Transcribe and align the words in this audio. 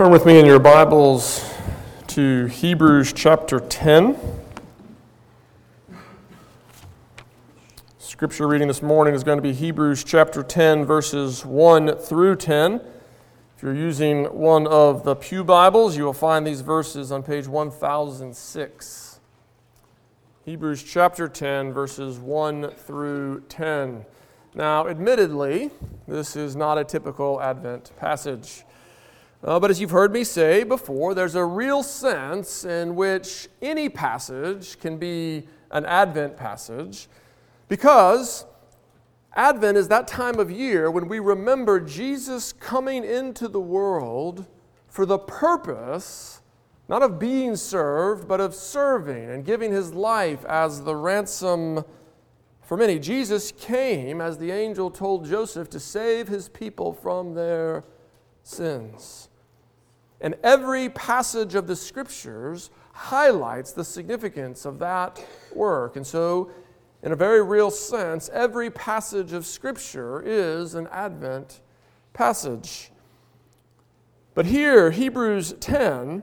Turn 0.00 0.12
with 0.12 0.24
me 0.24 0.38
in 0.38 0.46
your 0.46 0.58
Bibles 0.58 1.44
to 2.06 2.46
Hebrews 2.46 3.12
chapter 3.12 3.60
10. 3.60 4.16
Scripture 7.98 8.48
reading 8.48 8.66
this 8.66 8.80
morning 8.80 9.12
is 9.12 9.22
going 9.22 9.36
to 9.36 9.42
be 9.42 9.52
Hebrews 9.52 10.02
chapter 10.02 10.42
10, 10.42 10.86
verses 10.86 11.44
1 11.44 11.96
through 11.96 12.36
10. 12.36 12.80
If 13.54 13.62
you're 13.62 13.74
using 13.74 14.24
one 14.24 14.66
of 14.66 15.04
the 15.04 15.14
Pew 15.14 15.44
Bibles, 15.44 15.98
you 15.98 16.04
will 16.04 16.14
find 16.14 16.46
these 16.46 16.62
verses 16.62 17.12
on 17.12 17.22
page 17.22 17.46
1006. 17.46 19.20
Hebrews 20.46 20.82
chapter 20.82 21.28
10, 21.28 21.74
verses 21.74 22.18
1 22.18 22.70
through 22.70 23.42
10. 23.50 24.06
Now, 24.54 24.88
admittedly, 24.88 25.70
this 26.08 26.36
is 26.36 26.56
not 26.56 26.78
a 26.78 26.84
typical 26.84 27.38
Advent 27.42 27.92
passage. 27.98 28.64
Uh, 29.42 29.58
but 29.58 29.70
as 29.70 29.80
you've 29.80 29.90
heard 29.90 30.12
me 30.12 30.22
say 30.22 30.62
before, 30.64 31.14
there's 31.14 31.34
a 31.34 31.44
real 31.44 31.82
sense 31.82 32.64
in 32.64 32.94
which 32.94 33.48
any 33.62 33.88
passage 33.88 34.78
can 34.78 34.98
be 34.98 35.46
an 35.70 35.86
Advent 35.86 36.36
passage 36.36 37.08
because 37.68 38.44
Advent 39.34 39.78
is 39.78 39.88
that 39.88 40.06
time 40.06 40.38
of 40.38 40.50
year 40.50 40.90
when 40.90 41.08
we 41.08 41.20
remember 41.20 41.80
Jesus 41.80 42.52
coming 42.52 43.04
into 43.04 43.48
the 43.48 43.60
world 43.60 44.46
for 44.88 45.06
the 45.06 45.18
purpose 45.18 46.40
not 46.90 47.04
of 47.04 47.20
being 47.20 47.54
served, 47.54 48.26
but 48.26 48.40
of 48.40 48.52
serving 48.52 49.30
and 49.30 49.44
giving 49.44 49.70
his 49.70 49.94
life 49.94 50.44
as 50.46 50.82
the 50.82 50.96
ransom 50.96 51.84
for 52.62 52.76
many. 52.76 52.98
Jesus 52.98 53.52
came, 53.52 54.20
as 54.20 54.38
the 54.38 54.50
angel 54.50 54.90
told 54.90 55.24
Joseph, 55.24 55.70
to 55.70 55.78
save 55.78 56.26
his 56.26 56.48
people 56.48 56.92
from 56.92 57.34
their 57.34 57.84
sins. 58.42 59.29
And 60.20 60.34
every 60.42 60.88
passage 60.90 61.54
of 61.54 61.66
the 61.66 61.76
scriptures 61.76 62.70
highlights 62.92 63.72
the 63.72 63.84
significance 63.84 64.64
of 64.64 64.78
that 64.80 65.24
work. 65.54 65.96
And 65.96 66.06
so, 66.06 66.50
in 67.02 67.12
a 67.12 67.16
very 67.16 67.42
real 67.42 67.70
sense, 67.70 68.28
every 68.32 68.70
passage 68.70 69.32
of 69.32 69.46
scripture 69.46 70.22
is 70.22 70.74
an 70.74 70.86
Advent 70.88 71.60
passage. 72.12 72.90
But 74.34 74.46
here, 74.46 74.90
Hebrews 74.90 75.54
10 75.60 76.22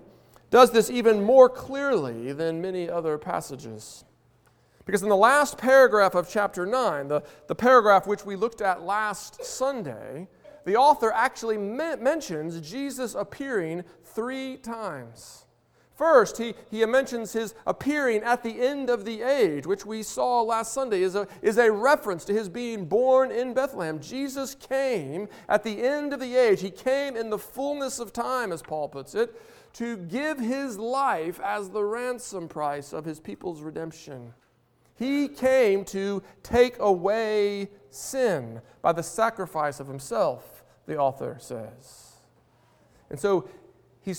does 0.50 0.72
this 0.72 0.90
even 0.90 1.24
more 1.24 1.50
clearly 1.50 2.32
than 2.32 2.62
many 2.62 2.90
other 2.90 3.18
passages. 3.18 4.06
Because 4.86 5.04
in 5.04 5.10
the 5.10 5.16
last 5.16 5.58
paragraph 5.58 6.16
of 6.16 6.30
chapter 6.30 6.66
9, 6.66 7.10
the, 7.10 7.24
the 7.48 7.56
paragraph 7.56 8.08
which 8.08 8.26
we 8.26 8.38
looked 8.38 8.62
at 8.62 8.84
last 8.84 9.44
Sunday, 9.44 10.30
the 10.68 10.76
author 10.76 11.14
actually 11.14 11.58
me- 11.58 11.96
mentions 11.96 12.60
Jesus 12.60 13.16
appearing 13.16 13.86
three 14.04 14.58
times. 14.58 15.46
First, 15.96 16.38
he, 16.38 16.56
he 16.70 16.86
mentions 16.86 17.32
his 17.32 17.56
appearing 17.66 18.22
at 18.22 18.44
the 18.44 18.62
end 18.62 18.90
of 18.90 19.06
the 19.06 19.22
age, 19.22 19.66
which 19.66 19.86
we 19.86 20.04
saw 20.04 20.42
last 20.42 20.74
Sunday, 20.74 21.04
is 21.04 21.16
a, 21.16 21.26
is 21.42 21.58
a 21.58 21.72
reference 21.72 22.26
to 22.26 22.34
his 22.34 22.50
being 22.50 22.84
born 22.84 23.32
in 23.32 23.54
Bethlehem. 23.54 24.02
Jesus 24.02 24.56
came 24.56 25.30
at 25.48 25.64
the 25.64 25.82
end 25.82 26.12
of 26.12 26.20
the 26.20 26.36
age. 26.36 26.60
He 26.60 26.70
came 26.70 27.16
in 27.16 27.30
the 27.30 27.38
fullness 27.38 27.98
of 28.00 28.12
time, 28.12 28.52
as 28.52 28.62
Paul 28.62 28.90
puts 28.90 29.16
it, 29.16 29.42
to 29.76 29.96
give 29.96 30.38
his 30.38 30.78
life 30.78 31.40
as 31.40 31.70
the 31.70 31.84
ransom 31.84 32.50
price 32.50 32.92
of 32.92 33.06
his 33.06 33.22
people's 33.22 33.62
redemption. 33.62 34.34
He 34.96 35.30
came 35.30 35.86
to 35.86 36.22
take 36.44 36.78
away 36.80 37.70
sin 37.90 38.60
by 38.82 38.92
the 38.92 39.04
sacrifice 39.04 39.80
of 39.80 39.88
himself 39.88 40.57
the 40.88 40.98
author 40.98 41.38
says. 41.40 42.14
And 43.10 43.20
so 43.20 43.48
he 44.02 44.14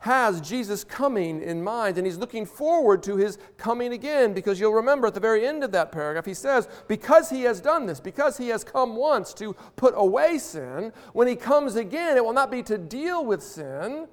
has 0.00 0.40
Jesus 0.40 0.84
coming 0.84 1.42
in 1.42 1.62
mind, 1.62 1.96
and 1.96 2.06
he's 2.06 2.18
looking 2.18 2.44
forward 2.44 3.02
to 3.04 3.16
his 3.16 3.38
coming 3.56 3.92
again 3.92 4.34
because 4.34 4.60
you'll 4.60 4.74
remember 4.74 5.06
at 5.06 5.14
the 5.14 5.20
very 5.20 5.46
end 5.46 5.64
of 5.64 5.72
that 5.72 5.92
paragraph, 5.92 6.26
he 6.26 6.34
says, 6.34 6.68
Because 6.88 7.30
he 7.30 7.42
has 7.42 7.60
done 7.60 7.86
this, 7.86 8.00
because 8.00 8.36
he 8.36 8.48
has 8.48 8.64
come 8.64 8.96
once 8.96 9.32
to 9.34 9.54
put 9.76 9.94
away 9.96 10.36
sin, 10.36 10.92
when 11.12 11.26
he 11.26 11.36
comes 11.36 11.76
again, 11.76 12.16
it 12.16 12.24
will 12.24 12.34
not 12.34 12.50
be 12.50 12.62
to 12.64 12.76
deal 12.76 13.24
with 13.24 13.42
sin, 13.42 14.06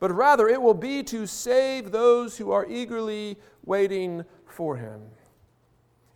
but 0.00 0.12
rather 0.12 0.48
it 0.48 0.60
will 0.60 0.74
be 0.74 1.02
to 1.04 1.26
save 1.26 1.92
those 1.92 2.36
who 2.36 2.50
are 2.50 2.66
eagerly 2.68 3.36
waiting 3.64 4.24
for 4.44 4.76
him. 4.76 5.02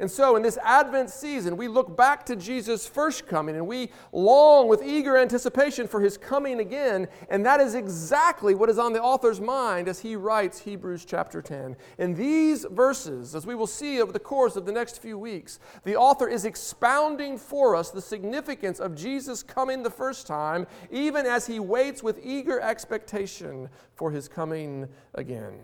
And 0.02 0.10
so, 0.10 0.34
in 0.34 0.42
this 0.42 0.58
Advent 0.64 1.10
season, 1.10 1.56
we 1.56 1.68
look 1.68 1.96
back 1.96 2.26
to 2.26 2.34
Jesus' 2.34 2.88
first 2.88 3.24
coming 3.28 3.54
and 3.54 3.68
we 3.68 3.92
long 4.10 4.66
with 4.66 4.82
eager 4.82 5.16
anticipation 5.16 5.86
for 5.86 6.00
his 6.00 6.18
coming 6.18 6.58
again. 6.58 7.06
And 7.28 7.46
that 7.46 7.60
is 7.60 7.76
exactly 7.76 8.56
what 8.56 8.68
is 8.68 8.80
on 8.80 8.94
the 8.94 9.00
author's 9.00 9.40
mind 9.40 9.86
as 9.86 10.00
he 10.00 10.16
writes 10.16 10.58
Hebrews 10.58 11.04
chapter 11.04 11.40
10. 11.40 11.76
In 11.98 12.16
these 12.16 12.66
verses, 12.68 13.36
as 13.36 13.46
we 13.46 13.54
will 13.54 13.68
see 13.68 14.02
over 14.02 14.10
the 14.10 14.18
course 14.18 14.56
of 14.56 14.66
the 14.66 14.72
next 14.72 15.00
few 15.00 15.16
weeks, 15.16 15.60
the 15.84 15.94
author 15.94 16.26
is 16.26 16.46
expounding 16.46 17.38
for 17.38 17.76
us 17.76 17.92
the 17.92 18.02
significance 18.02 18.80
of 18.80 18.96
Jesus 18.96 19.44
coming 19.44 19.84
the 19.84 19.88
first 19.90 20.26
time, 20.26 20.66
even 20.90 21.26
as 21.26 21.46
he 21.46 21.60
waits 21.60 22.02
with 22.02 22.18
eager 22.24 22.60
expectation 22.60 23.68
for 23.94 24.10
his 24.10 24.26
coming 24.26 24.88
again. 25.14 25.60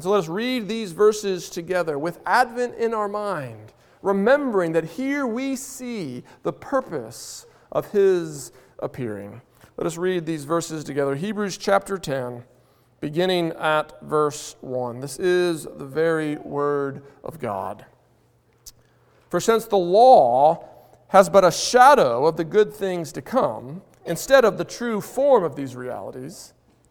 And 0.00 0.04
so 0.04 0.12
let 0.12 0.20
us 0.20 0.28
read 0.28 0.66
these 0.66 0.92
verses 0.92 1.50
together 1.50 1.98
with 1.98 2.20
Advent 2.24 2.74
in 2.76 2.94
our 2.94 3.06
mind, 3.06 3.74
remembering 4.00 4.72
that 4.72 4.84
here 4.84 5.26
we 5.26 5.56
see 5.56 6.22
the 6.42 6.54
purpose 6.54 7.44
of 7.70 7.90
his 7.90 8.50
appearing. 8.78 9.42
Let 9.76 9.86
us 9.86 9.98
read 9.98 10.24
these 10.24 10.44
verses 10.46 10.84
together. 10.84 11.16
Hebrews 11.16 11.58
chapter 11.58 11.98
10, 11.98 12.44
beginning 13.02 13.52
at 13.58 14.00
verse 14.00 14.56
1. 14.62 15.00
This 15.00 15.18
is 15.18 15.64
the 15.64 15.84
very 15.84 16.36
word 16.36 17.02
of 17.22 17.38
God. 17.38 17.84
For 19.28 19.38
since 19.38 19.66
the 19.66 19.76
law 19.76 20.66
has 21.08 21.28
but 21.28 21.44
a 21.44 21.52
shadow 21.52 22.24
of 22.24 22.38
the 22.38 22.44
good 22.44 22.72
things 22.72 23.12
to 23.12 23.20
come, 23.20 23.82
instead 24.06 24.46
of 24.46 24.56
the 24.56 24.64
true 24.64 25.02
form 25.02 25.44
of 25.44 25.56
these 25.56 25.76
realities, 25.76 26.54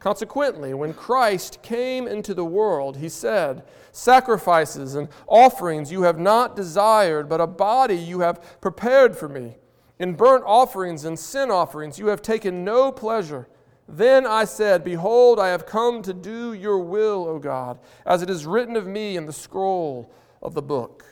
Consequently, 0.00 0.72
when 0.72 0.94
Christ 0.94 1.62
came 1.62 2.08
into 2.08 2.32
the 2.32 2.44
world, 2.44 2.96
he 2.96 3.08
said, 3.10 3.62
Sacrifices 3.92 4.94
and 4.94 5.08
offerings 5.26 5.92
you 5.92 6.02
have 6.02 6.18
not 6.18 6.56
desired, 6.56 7.28
but 7.28 7.40
a 7.40 7.46
body 7.46 7.96
you 7.96 8.20
have 8.20 8.60
prepared 8.62 9.14
for 9.16 9.28
me. 9.28 9.56
In 9.98 10.14
burnt 10.14 10.42
offerings 10.46 11.04
and 11.04 11.18
sin 11.18 11.50
offerings 11.50 11.98
you 11.98 12.06
have 12.06 12.22
taken 12.22 12.64
no 12.64 12.90
pleasure. 12.90 13.46
Then 13.86 14.26
I 14.26 14.44
said, 14.44 14.84
Behold, 14.84 15.38
I 15.38 15.48
have 15.48 15.66
come 15.66 16.00
to 16.02 16.14
do 16.14 16.54
your 16.54 16.78
will, 16.78 17.26
O 17.28 17.38
God, 17.38 17.78
as 18.06 18.22
it 18.22 18.30
is 18.30 18.46
written 18.46 18.76
of 18.76 18.86
me 18.86 19.18
in 19.18 19.26
the 19.26 19.32
scroll 19.34 20.10
of 20.40 20.54
the 20.54 20.62
book. 20.62 21.09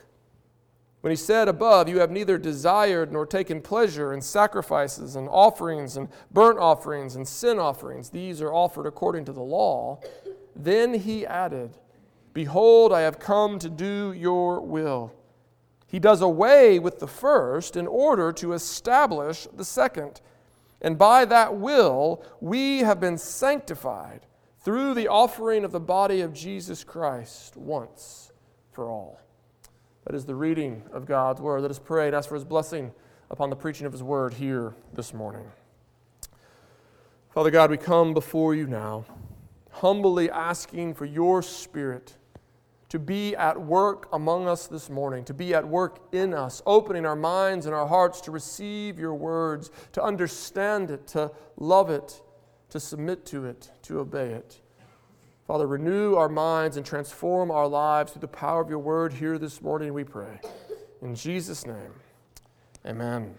When 1.01 1.11
he 1.11 1.17
said 1.17 1.47
above, 1.47 1.87
You 1.87 1.99
have 1.99 2.11
neither 2.11 2.37
desired 2.37 3.11
nor 3.11 3.25
taken 3.25 3.61
pleasure 3.61 4.13
in 4.13 4.21
sacrifices 4.21 5.15
and 5.15 5.29
offerings 5.29 5.95
and 5.95 6.09
burnt 6.31 6.59
offerings 6.59 7.15
and 7.15 7.27
sin 7.27 7.57
offerings, 7.59 8.09
these 8.09 8.41
are 8.41 8.53
offered 8.53 8.85
according 8.85 9.25
to 9.25 9.31
the 9.31 9.41
law, 9.41 9.99
then 10.55 10.93
he 10.93 11.25
added, 11.25 11.77
Behold, 12.33 12.91
I 12.91 13.01
have 13.01 13.19
come 13.19 13.59
to 13.59 13.69
do 13.69 14.13
your 14.13 14.61
will. 14.61 15.13
He 15.87 15.99
does 15.99 16.21
away 16.21 16.77
with 16.77 16.99
the 16.99 17.07
first 17.07 17.75
in 17.75 17.87
order 17.87 18.31
to 18.33 18.53
establish 18.53 19.47
the 19.55 19.65
second. 19.65 20.21
And 20.81 20.97
by 20.97 21.25
that 21.25 21.55
will, 21.55 22.23
we 22.39 22.79
have 22.79 22.99
been 22.99 23.17
sanctified 23.17 24.21
through 24.59 24.93
the 24.93 25.07
offering 25.07 25.63
of 25.63 25.71
the 25.71 25.79
body 25.79 26.21
of 26.21 26.33
Jesus 26.33 26.83
Christ 26.83 27.57
once 27.57 28.31
for 28.71 28.89
all. 28.89 29.19
That 30.05 30.15
is 30.15 30.25
the 30.25 30.35
reading 30.35 30.83
of 30.91 31.05
God's 31.05 31.41
word. 31.41 31.61
Let 31.61 31.71
us 31.71 31.79
pray 31.79 32.07
and 32.07 32.15
ask 32.15 32.29
for 32.29 32.35
his 32.35 32.45
blessing 32.45 32.91
upon 33.29 33.49
the 33.49 33.55
preaching 33.55 33.85
of 33.85 33.91
his 33.91 34.01
word 34.01 34.33
here 34.33 34.73
this 34.93 35.13
morning. 35.13 35.45
Father 37.29 37.51
God, 37.51 37.69
we 37.69 37.77
come 37.77 38.13
before 38.13 38.55
you 38.55 38.65
now, 38.65 39.05
humbly 39.71 40.31
asking 40.31 40.95
for 40.95 41.05
your 41.05 41.43
spirit 41.43 42.15
to 42.89 42.97
be 42.97 43.35
at 43.35 43.59
work 43.61 44.09
among 44.11 44.47
us 44.47 44.65
this 44.65 44.89
morning, 44.89 45.23
to 45.25 45.33
be 45.33 45.53
at 45.53 45.67
work 45.67 45.99
in 46.11 46.33
us, 46.33 46.61
opening 46.65 47.05
our 47.05 47.15
minds 47.15 47.67
and 47.67 47.75
our 47.75 47.87
hearts 47.87 48.19
to 48.21 48.31
receive 48.31 48.97
your 48.97 49.13
words, 49.13 49.69
to 49.91 50.03
understand 50.03 50.89
it, 50.89 51.05
to 51.05 51.31
love 51.57 51.91
it, 51.91 52.21
to 52.71 52.79
submit 52.79 53.25
to 53.27 53.45
it, 53.45 53.69
to 53.83 53.99
obey 53.99 54.31
it. 54.31 54.59
Father, 55.49 55.65
renew 55.65 56.13
our 56.13 56.29
minds 56.29 56.77
and 56.77 56.85
transform 56.85 57.49
our 57.49 57.67
lives 57.67 58.11
through 58.11 58.19
the 58.19 58.27
power 58.27 58.61
of 58.61 58.69
your 58.69 58.77
word 58.77 59.11
here 59.11 59.39
this 59.39 59.63
morning, 59.63 59.95
we 59.95 60.03
pray. 60.03 60.39
In 61.01 61.15
Jesus' 61.15 61.65
name, 61.65 61.91
amen. 62.85 63.33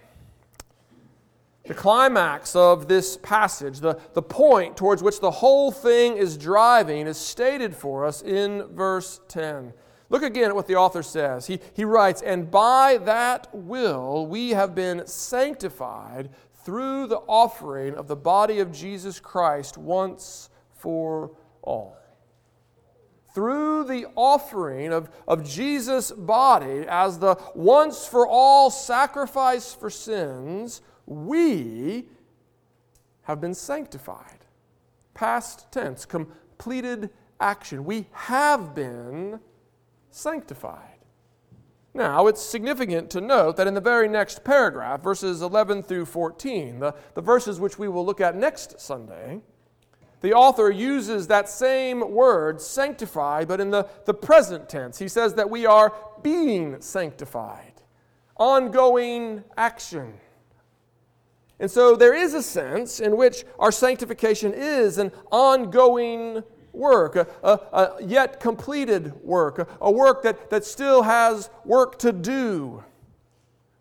The 1.67 1.75
climax 1.75 2.57
of 2.57 2.89
this 2.89 3.17
passage, 3.17 3.79
the, 3.79 3.97
the 4.15 4.23
point 4.23 4.77
towards 4.77 5.05
which 5.05 5.21
the 5.21 5.31
whole 5.31 5.71
thing 5.71 6.17
is 6.17 6.37
driving, 6.37 7.07
is 7.07 7.17
stated 7.17 7.77
for 7.77 8.05
us 8.05 8.23
in 8.23 8.65
verse 8.75 9.21
10. 9.29 9.73
Look 10.09 10.25
again 10.25 10.49
at 10.49 10.57
what 10.57 10.67
the 10.67 10.75
author 10.75 11.05
says. 11.05 11.47
He, 11.47 11.61
he 11.75 11.85
writes, 11.85 12.23
And 12.23 12.51
by 12.51 12.99
that 13.05 13.47
will 13.53 14.27
we 14.27 14.51
have 14.51 14.75
been 14.75 15.07
sanctified 15.07 16.31
through 16.65 17.07
the 17.07 17.21
offering 17.29 17.95
of 17.95 18.09
the 18.09 18.17
body 18.17 18.59
of 18.59 18.73
Jesus 18.73 19.21
Christ 19.21 19.79
once 19.79 20.51
for 20.73 21.31
all. 21.62 22.00
Through 23.35 23.85
the 23.85 24.06
offering 24.17 24.93
of, 24.93 25.09
of 25.29 25.49
Jesus' 25.49 26.11
body 26.11 26.85
as 26.88 27.19
the 27.19 27.37
once 27.55 28.06
for 28.06 28.27
all 28.27 28.71
sacrifice 28.71 29.73
for 29.73 29.91
sins, 29.91 30.81
we 31.06 32.06
have 33.23 33.41
been 33.41 33.55
sanctified. 33.55 34.44
Past 35.15 35.71
tense, 35.71 36.05
completed 36.05 37.11
action. 37.41 37.85
We 37.85 38.06
have 38.12 38.75
been 38.75 39.41
sanctified. 40.11 40.99
Now, 41.93 42.29
it's 42.29 42.41
significant 42.41 43.11
to 43.11 43.21
note 43.21 43.56
that 43.56 43.67
in 43.67 43.75
the 43.75 43.81
very 43.81 44.09
next 44.09 44.44
paragraph, 44.44 45.03
verses 45.03 45.43
11 45.43 45.83
through 45.83 46.06
14, 46.06 46.79
the, 46.79 46.94
the 47.15 47.21
verses 47.21 47.59
which 47.59 47.79
we 47.79 47.88
will 47.88 48.06
look 48.06 48.21
at 48.21 48.37
next 48.37 48.81
Sunday, 48.81 49.41
the 50.20 50.34
author 50.34 50.70
uses 50.70 51.26
that 51.28 51.49
same 51.49 52.12
word, 52.12 52.61
sanctify, 52.61 53.44
but 53.44 53.61
in 53.61 53.70
the, 53.70 53.88
the 54.05 54.14
present 54.14 54.69
tense. 54.69 54.99
He 54.99 55.08
says 55.08 55.34
that 55.34 55.49
we 55.49 55.67
are 55.67 55.94
being 56.22 56.81
sanctified, 56.81 57.72
ongoing 58.37 59.44
action. 59.56 60.14
And 61.58 61.70
so 61.70 61.96
there 61.96 62.14
is 62.14 62.34
a 62.34 62.43
sense 62.43 63.00
in 63.00 63.17
which 63.17 63.44
our 63.58 63.72
sanctification 63.72 64.52
is 64.55 64.99
an 64.99 65.12
ongoing 65.31 66.43
work, 66.73 67.16
a, 67.16 67.26
a, 67.43 67.50
a 67.50 67.96
yet 68.02 68.40
completed 68.40 69.14
work, 69.23 69.58
a, 69.58 69.66
a 69.81 69.90
work 69.90 70.23
that, 70.23 70.50
that 70.50 70.64
still 70.64 71.02
has 71.02 71.50
work 71.64 71.99
to 72.00 72.12
do. 72.12 72.84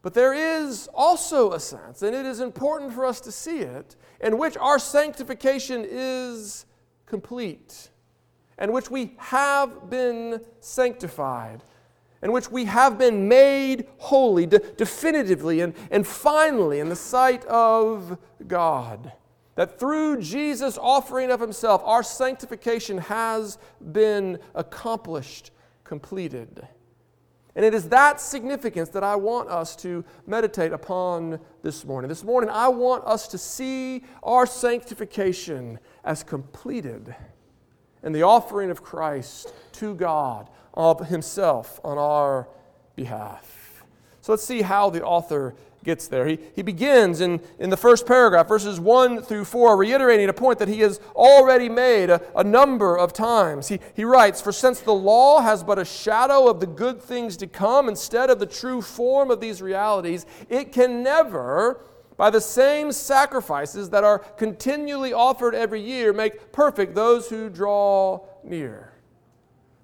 But 0.02 0.14
there 0.14 0.34
is 0.34 0.90
also 0.94 1.52
a 1.52 1.60
sense, 1.60 2.02
and 2.02 2.16
it 2.16 2.26
is 2.26 2.40
important 2.40 2.94
for 2.94 3.06
us 3.06 3.20
to 3.22 3.32
see 3.32 3.60
it, 3.60 3.96
in 4.22 4.38
which 4.38 4.58
our 4.58 4.80
sanctification 4.80 5.86
is 5.90 6.66
complete, 7.06 7.90
in 8.58 8.72
which 8.72 8.90
we 8.92 9.14
have 9.18 9.90
been 9.90 10.42
sanctified 10.60 11.64
in 12.22 12.32
which 12.32 12.52
we 12.52 12.66
have 12.66 12.98
been 12.98 13.28
made 13.28 13.88
holy 13.98 14.46
de- 14.46 14.60
definitively 14.60 15.62
and, 15.62 15.74
and 15.92 16.06
finally 16.06 16.80
in 16.80 16.90
the 16.90 16.96
sight 16.96 17.46
of 17.46 18.18
God. 18.48 19.14
That 19.56 19.80
through 19.80 20.22
Jesus' 20.22 20.78
offering 20.78 21.32
of 21.32 21.40
himself, 21.40 21.82
our 21.86 22.04
sanctification 22.04 22.98
has 22.98 23.58
been 23.92 24.40
accomplished, 24.56 25.52
completed. 25.84 26.68
And 27.56 27.66
it 27.66 27.74
is 27.74 27.90
that 27.90 28.22
significance 28.22 28.90
that 28.90 29.04
I 29.04 29.16
want 29.16 29.50
us 29.50 29.76
to 29.78 30.06
meditate 30.28 30.72
upon 30.72 31.40
this 31.64 31.84
morning. 31.84 32.08
This 32.08 32.24
morning, 32.24 32.50
I 32.50 32.68
want 32.68 33.04
us 33.06 33.28
to 33.30 33.38
see 33.38 34.04
our 34.24 34.46
sanctification 34.46 35.80
as 36.04 36.24
completed 36.24 37.16
in 38.04 38.14
the 38.14 38.24
offering 38.24 38.70
of 38.70 38.84
Christ 38.84 39.52
to 39.74 39.96
God 39.96 40.50
of 40.74 41.08
himself 41.08 41.80
on 41.84 41.98
our 41.98 42.48
behalf. 42.96 43.84
So 44.22 44.32
let's 44.32 44.44
see 44.44 44.62
how 44.62 44.90
the 44.90 45.04
author 45.04 45.56
gets 45.84 46.08
there. 46.08 46.28
He, 46.28 46.40
he 46.56 46.62
begins 46.62 47.22
in, 47.22 47.42
in 47.58 47.70
the 47.70 47.78
first 47.78 48.06
paragraph, 48.06 48.48
verses 48.48 48.80
1 48.80 49.24
through 49.24 49.46
4, 49.46 49.78
reiterating 49.78 50.30
a 50.30 50.34
point 50.34 50.60
that 50.60 50.68
he 50.68 50.80
has 50.82 51.00
already 51.16 51.70
made 51.70 52.10
a, 52.10 52.22
a 52.36 52.44
number 52.44 52.98
of 52.98 53.14
times. 53.14 53.68
He, 53.68 53.80
he 53.96 54.04
writes, 54.04 54.42
For 54.42 54.52
since 54.52 54.82
the 54.82 54.94
law 54.94 55.42
has 55.42 55.64
but 55.64 55.80
a 55.80 55.86
shadow 55.86 56.48
of 56.48 56.60
the 56.60 56.68
good 56.68 57.02
things 57.02 57.38
to 57.38 57.48
come 57.48 57.88
instead 57.88 58.30
of 58.30 58.40
the 58.40 58.46
true 58.46 58.82
form 58.82 59.32
of 59.32 59.40
these 59.40 59.62
realities, 59.62 60.26
it 60.50 60.72
can 60.72 61.02
never, 61.04 61.82
by 62.18 62.30
the 62.30 62.42
same 62.42 62.92
sacrifices 62.92 63.90
that 63.92 64.04
are 64.04 64.20
continually 64.20 65.14
offered 65.14 65.56
every 65.56 65.82
year, 65.82 66.12
make 66.14 66.52
perfect 66.52 66.96
those 66.96 67.30
who 67.30 67.50
draw 67.50 68.26
near. 68.44 68.89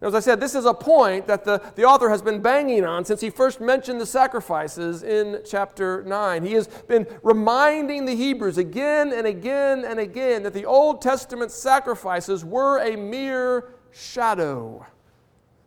As 0.02 0.14
I 0.14 0.20
said, 0.20 0.42
this 0.42 0.56
is 0.56 0.66
a 0.66 0.74
point 0.74 1.26
that 1.28 1.46
the, 1.46 1.62
the 1.76 1.86
author 1.86 2.10
has 2.10 2.22
been 2.22 2.42
banging 2.42 2.84
on 2.84 3.06
since 3.06 3.22
he 3.22 3.30
first 3.30 3.62
mentioned 3.62 4.00
the 4.00 4.06
sacrifices 4.06 5.04
in 5.04 5.42
chapter 5.46 6.04
9. 6.04 6.44
He 6.46 6.54
has 6.54 6.68
been 6.68 7.08
reminding 7.24 8.06
the 8.06 8.16
Hebrews 8.16 8.58
again 8.58 9.14
and 9.14 9.26
again 9.26 9.86
and 9.86 10.00
again 10.00 10.44
that 10.44 10.54
the 10.54 10.66
Old 10.66 11.02
Testament 11.02 11.50
sacrifices 11.52 12.44
were 12.44 12.80
a 12.80 12.98
mere 12.98 13.70
shadow. 13.92 14.86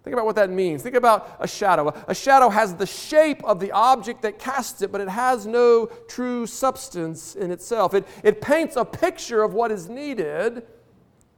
Think 0.05 0.13
about 0.13 0.27
what 0.27 0.37
that 0.37 0.51
means. 0.51 0.83
Think 0.83 0.95
about 0.95 1.37
a 1.41 1.49
shadow. 1.49 1.93
A 2.07 2.15
shadow 2.15 2.51
has 2.51 2.75
the 2.75 2.87
shape 2.87 3.43
of 3.45 3.61
the 3.61 3.73
object 3.73 4.23
that 4.23 4.39
casts 4.39 4.83
it, 4.83 4.93
but 4.93 5.01
it 5.01 5.09
has 5.09 5.47
no 5.47 5.87
true 6.07 6.47
substance 6.47 7.35
in 7.35 7.51
itself. 7.51 7.95
It, 7.95 8.07
it 8.23 8.41
paints 8.41 8.77
a 8.77 8.85
picture 8.85 9.43
of 9.43 9.55
what 9.55 9.73
is 9.73 9.89
needed 9.89 10.65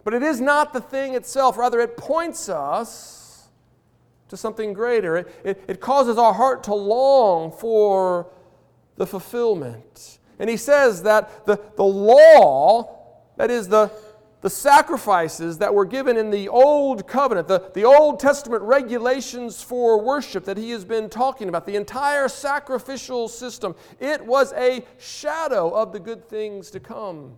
but 0.04 0.14
it 0.14 0.22
is 0.22 0.40
not 0.40 0.72
the 0.72 0.80
thing 0.80 1.14
itself, 1.14 1.58
rather, 1.58 1.80
it 1.80 1.96
points 1.96 2.48
us 2.48 3.48
to 4.28 4.36
something 4.36 4.72
greater. 4.72 5.16
It, 5.16 5.40
it, 5.44 5.64
it, 5.68 5.80
causes 5.80 6.16
our 6.16 6.32
heart 6.32 6.62
to 6.64 6.74
long 6.74 7.52
for 7.52 8.28
the 8.96 9.06
fulfillment. 9.06 10.18
And 10.38 10.48
he 10.48 10.56
says 10.56 11.02
that 11.02 11.46
the, 11.46 11.60
the 11.76 11.84
law, 11.84 12.98
that 13.36 13.50
is, 13.50 13.68
the, 13.68 13.90
the 14.40 14.50
sacrifices 14.50 15.58
that 15.58 15.74
were 15.74 15.84
given 15.84 16.16
in 16.16 16.30
the 16.30 16.48
Old 16.48 17.06
Covenant, 17.06 17.48
the, 17.48 17.70
the 17.74 17.84
Old 17.84 18.20
Testament 18.20 18.62
regulations 18.62 19.62
for 19.62 20.00
worship 20.00 20.44
that 20.46 20.56
he 20.56 20.70
has 20.70 20.84
been 20.84 21.10
talking 21.10 21.48
about, 21.48 21.66
the 21.66 21.76
entire 21.76 22.28
sacrificial 22.28 23.28
system, 23.28 23.74
it 23.98 24.24
was 24.24 24.52
a 24.54 24.84
shadow 24.98 25.70
of 25.70 25.92
the 25.92 26.00
good 26.00 26.28
things 26.28 26.70
to 26.70 26.80
come. 26.80 27.36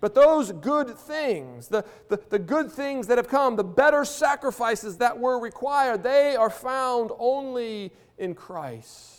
But 0.00 0.14
those 0.14 0.52
good 0.52 0.96
things, 0.96 1.68
the, 1.68 1.84
the, 2.08 2.20
the, 2.28 2.38
good 2.38 2.70
things 2.70 3.08
that 3.08 3.18
have 3.18 3.28
come, 3.28 3.56
the 3.56 3.64
better 3.64 4.04
sacrifices 4.04 4.98
that 4.98 5.18
were 5.18 5.40
required, 5.40 6.04
they 6.04 6.36
are 6.36 6.50
found 6.50 7.10
only 7.18 7.92
in 8.16 8.34
Christ. 8.34 9.18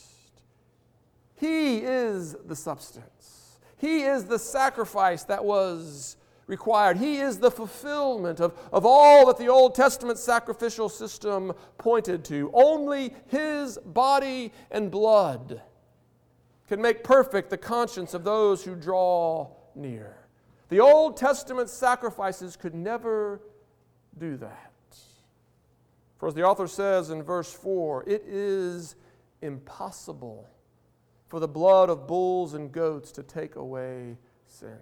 He 1.36 1.77
is 1.77 2.36
the 2.46 2.56
substance, 2.56 3.60
He 3.77 4.04
is 4.04 4.25
the 4.25 4.39
sacrifice 4.39 5.24
that 5.24 5.44
was 5.44 6.15
required. 6.48 6.98
He 6.98 7.18
is 7.18 7.38
the 7.39 7.51
fulfillment 7.51 8.39
of, 8.39 8.58
of 8.74 8.86
all 8.86 9.27
that 9.27 9.38
the 9.38 9.48
Old 9.48 9.75
Testament 9.75 10.18
sacrificial 10.18 10.89
system 10.89 11.54
pointed 11.77 12.25
to. 12.25 12.50
Only 12.54 13.13
His 13.27 13.77
body 13.77 14.51
and 14.72 14.89
blood 14.89 15.62
can 16.68 16.82
make 16.82 17.04
perfect 17.04 17.50
the 17.50 17.58
conscience 17.58 18.13
of 18.13 18.24
those 18.24 18.63
who 18.63 18.75
draw 18.75 19.50
near. 19.75 20.19
The 20.70 20.80
Old 20.80 21.18
Testament 21.18 21.70
sacrifices 21.70 22.56
could 22.56 22.76
never 22.76 23.42
do 24.18 24.38
that. 24.38 24.72
For 26.18 26.28
as 26.28 26.36
the 26.36 26.44
author 26.44 26.68
says 26.68 27.10
in 27.10 27.24
verse 27.24 27.52
4, 27.52 28.04
it 28.08 28.24
is 28.28 28.96
impossible 29.42 30.48
for 31.28 31.40
the 31.40 31.48
blood 31.48 31.90
of 31.90 32.08
bulls 32.08 32.54
and 32.54 32.72
goats 32.72 33.12
to 33.14 33.24
take 33.24 33.56
away 33.56 34.18
sins. 34.46 34.80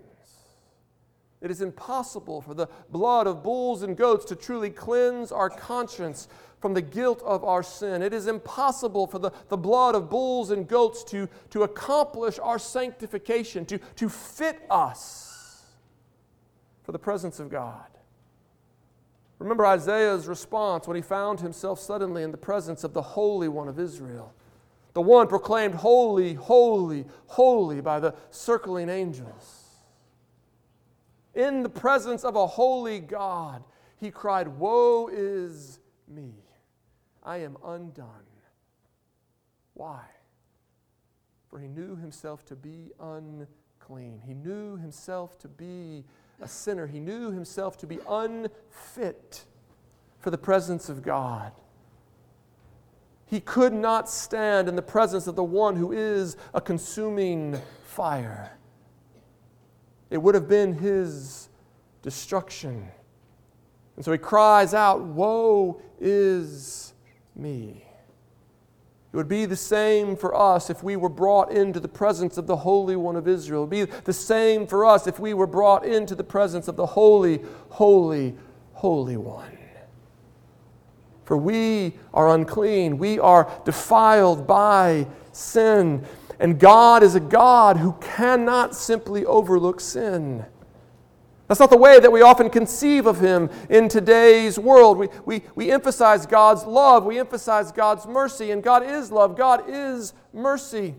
It 1.40 1.52
is 1.52 1.62
impossible 1.62 2.42
for 2.42 2.54
the 2.54 2.68
blood 2.90 3.28
of 3.28 3.44
bulls 3.44 3.84
and 3.84 3.96
goats 3.96 4.26
to 4.26 4.36
truly 4.36 4.72
cleanse 4.72 5.32
our 5.32 5.50
conscience 5.50 6.28
from 6.60 6.74
the 6.74 6.82
guilt 6.82 7.22
of 7.24 7.44
our 7.44 7.62
sin. 7.62 8.02
It 8.02 8.14
is 8.14 8.28
impossible 8.28 9.06
for 9.06 9.20
the, 9.20 9.32
the 9.50 9.58
blood 9.58 9.94
of 9.94 10.10
bulls 10.10 10.50
and 10.50 10.68
goats 10.68 11.04
to, 11.06 11.30
to 11.52 11.64
accomplish 11.64 12.40
our 12.40 12.58
sanctification, 12.58 13.66
to, 13.68 13.78
to 13.78 14.10
fit 14.10 14.66
us 14.70 15.27
for 16.88 16.94
the 16.94 17.00
presence 17.00 17.42
of 17.42 17.50
God. 17.50 17.86
Remember 19.40 19.66
Isaiah's 19.66 20.26
response 20.26 20.88
when 20.88 20.96
he 20.96 21.02
found 21.02 21.42
himself 21.42 21.82
suddenly 21.82 22.24
in 22.24 22.32
the 22.32 22.38
presence 22.38 22.86
of 22.86 22.94
the 22.94 23.02
Holy 23.02 23.50
One 23.50 23.68
of 23.68 23.78
Israel, 23.78 24.34
the 24.94 25.02
one 25.02 25.28
proclaimed 25.28 25.76
holy, 25.76 26.36
holy, 26.36 27.04
holy 27.26 27.82
by 27.82 28.00
the 28.00 28.16
circling 28.32 28.88
angels. 28.88 29.66
In 31.36 31.62
the 31.62 31.68
presence 31.68 32.24
of 32.24 32.38
a 32.38 32.48
holy 32.48 33.02
God, 33.02 33.66
he 33.98 34.10
cried, 34.10 34.48
Woe 34.48 35.10
is 35.12 35.82
me! 36.08 36.36
I 37.22 37.40
am 37.40 37.58
undone. 37.66 38.08
Why? 39.74 40.04
For 41.50 41.60
he 41.60 41.68
knew 41.68 41.98
himself 41.98 42.46
to 42.46 42.56
be 42.56 42.92
unclean. 42.98 44.22
He 44.26 44.34
knew 44.34 44.78
himself 44.78 45.38
to 45.40 45.50
be 45.50 46.06
a 46.42 46.48
sinner. 46.48 46.88
He 46.88 47.00
knew 47.00 47.32
himself 47.32 47.78
to 47.80 47.88
be 47.88 48.00
unfit 48.08 49.46
for 50.20 50.30
the 50.30 50.38
presence 50.38 50.90
of 50.90 51.02
God. 51.02 51.52
He 53.26 53.40
could 53.40 53.74
not 53.74 54.10
stand 54.10 54.70
in 54.70 54.76
the 54.76 54.82
presence 54.82 55.28
of 55.28 55.36
the 55.36 55.44
one 55.44 55.76
who 55.76 55.92
is 55.92 56.38
a 56.54 56.62
consuming 56.62 57.60
fire. 57.84 58.58
It 60.10 60.18
would 60.18 60.36
have 60.36 60.48
been 60.48 60.74
his 60.74 61.50
destruction. 62.02 62.88
And 63.96 64.06
so 64.06 64.12
he 64.12 64.18
cries 64.18 64.74
out, 64.74 65.02
Woe 65.02 65.82
is 66.00 66.94
me. 67.36 67.87
It 69.12 69.16
would 69.16 69.30
be 69.30 69.46
the 69.46 69.56
same 69.56 70.16
for 70.16 70.36
us 70.36 70.70
if 70.70 70.84
we 70.84 70.96
were 70.96 71.10
brought 71.10 71.52
into 71.52 71.80
the 71.80 71.88
presence 71.88 72.38
of 72.38 72.46
the 72.46 72.58
Holy 72.58 72.96
One 72.96 73.16
of 73.16 73.28
Israel. 73.28 73.62
It 73.62 73.64
would 73.64 73.90
be 73.90 73.98
the 74.04 74.14
same 74.14 74.68
for 74.68 74.86
us 74.86 75.08
if 75.08 75.18
we 75.20 75.34
were 75.34 75.48
brought 75.48 75.86
into 75.86 76.14
the 76.14 76.24
presence 76.24 76.68
of 76.68 76.76
the 76.76 76.86
Holy, 76.86 77.42
Holy, 77.70 78.36
Holy 78.74 79.18
One. 79.18 79.58
For 81.24 81.38
we 81.38 81.94
are 82.14 82.34
unclean, 82.34 82.98
we 82.98 83.20
are 83.20 83.52
defiled 83.66 84.48
by 84.48 85.08
sin. 85.32 86.06
And 86.40 86.60
God 86.60 87.04
is 87.04 87.16
a 87.16 87.20
God 87.20 87.78
who 87.78 87.94
cannot 88.00 88.76
simply 88.76 89.26
overlook 89.26 89.82
sin. 89.82 90.46
That's 91.48 91.62
not 91.62 91.70
the 91.70 91.78
way 91.78 92.00
that 92.00 92.12
we 92.12 92.22
often 92.22 92.50
conceive 92.50 93.06
of 93.06 93.22
Him 93.22 93.50
in 93.70 93.88
today's 93.88 94.60
world. 94.60 94.98
We, 94.98 95.08
we, 95.26 95.44
we 95.56 95.72
emphasize 95.72 96.26
God's 96.26 96.66
love, 96.66 97.06
we 97.06 97.20
emphasize 97.20 97.72
God's 97.72 98.06
mercy, 98.06 98.52
and 98.52 98.62
God 98.62 98.84
is 98.84 99.12
love, 99.12 99.38
God 99.38 99.64
is 99.68 100.14
mercy. 100.34 100.96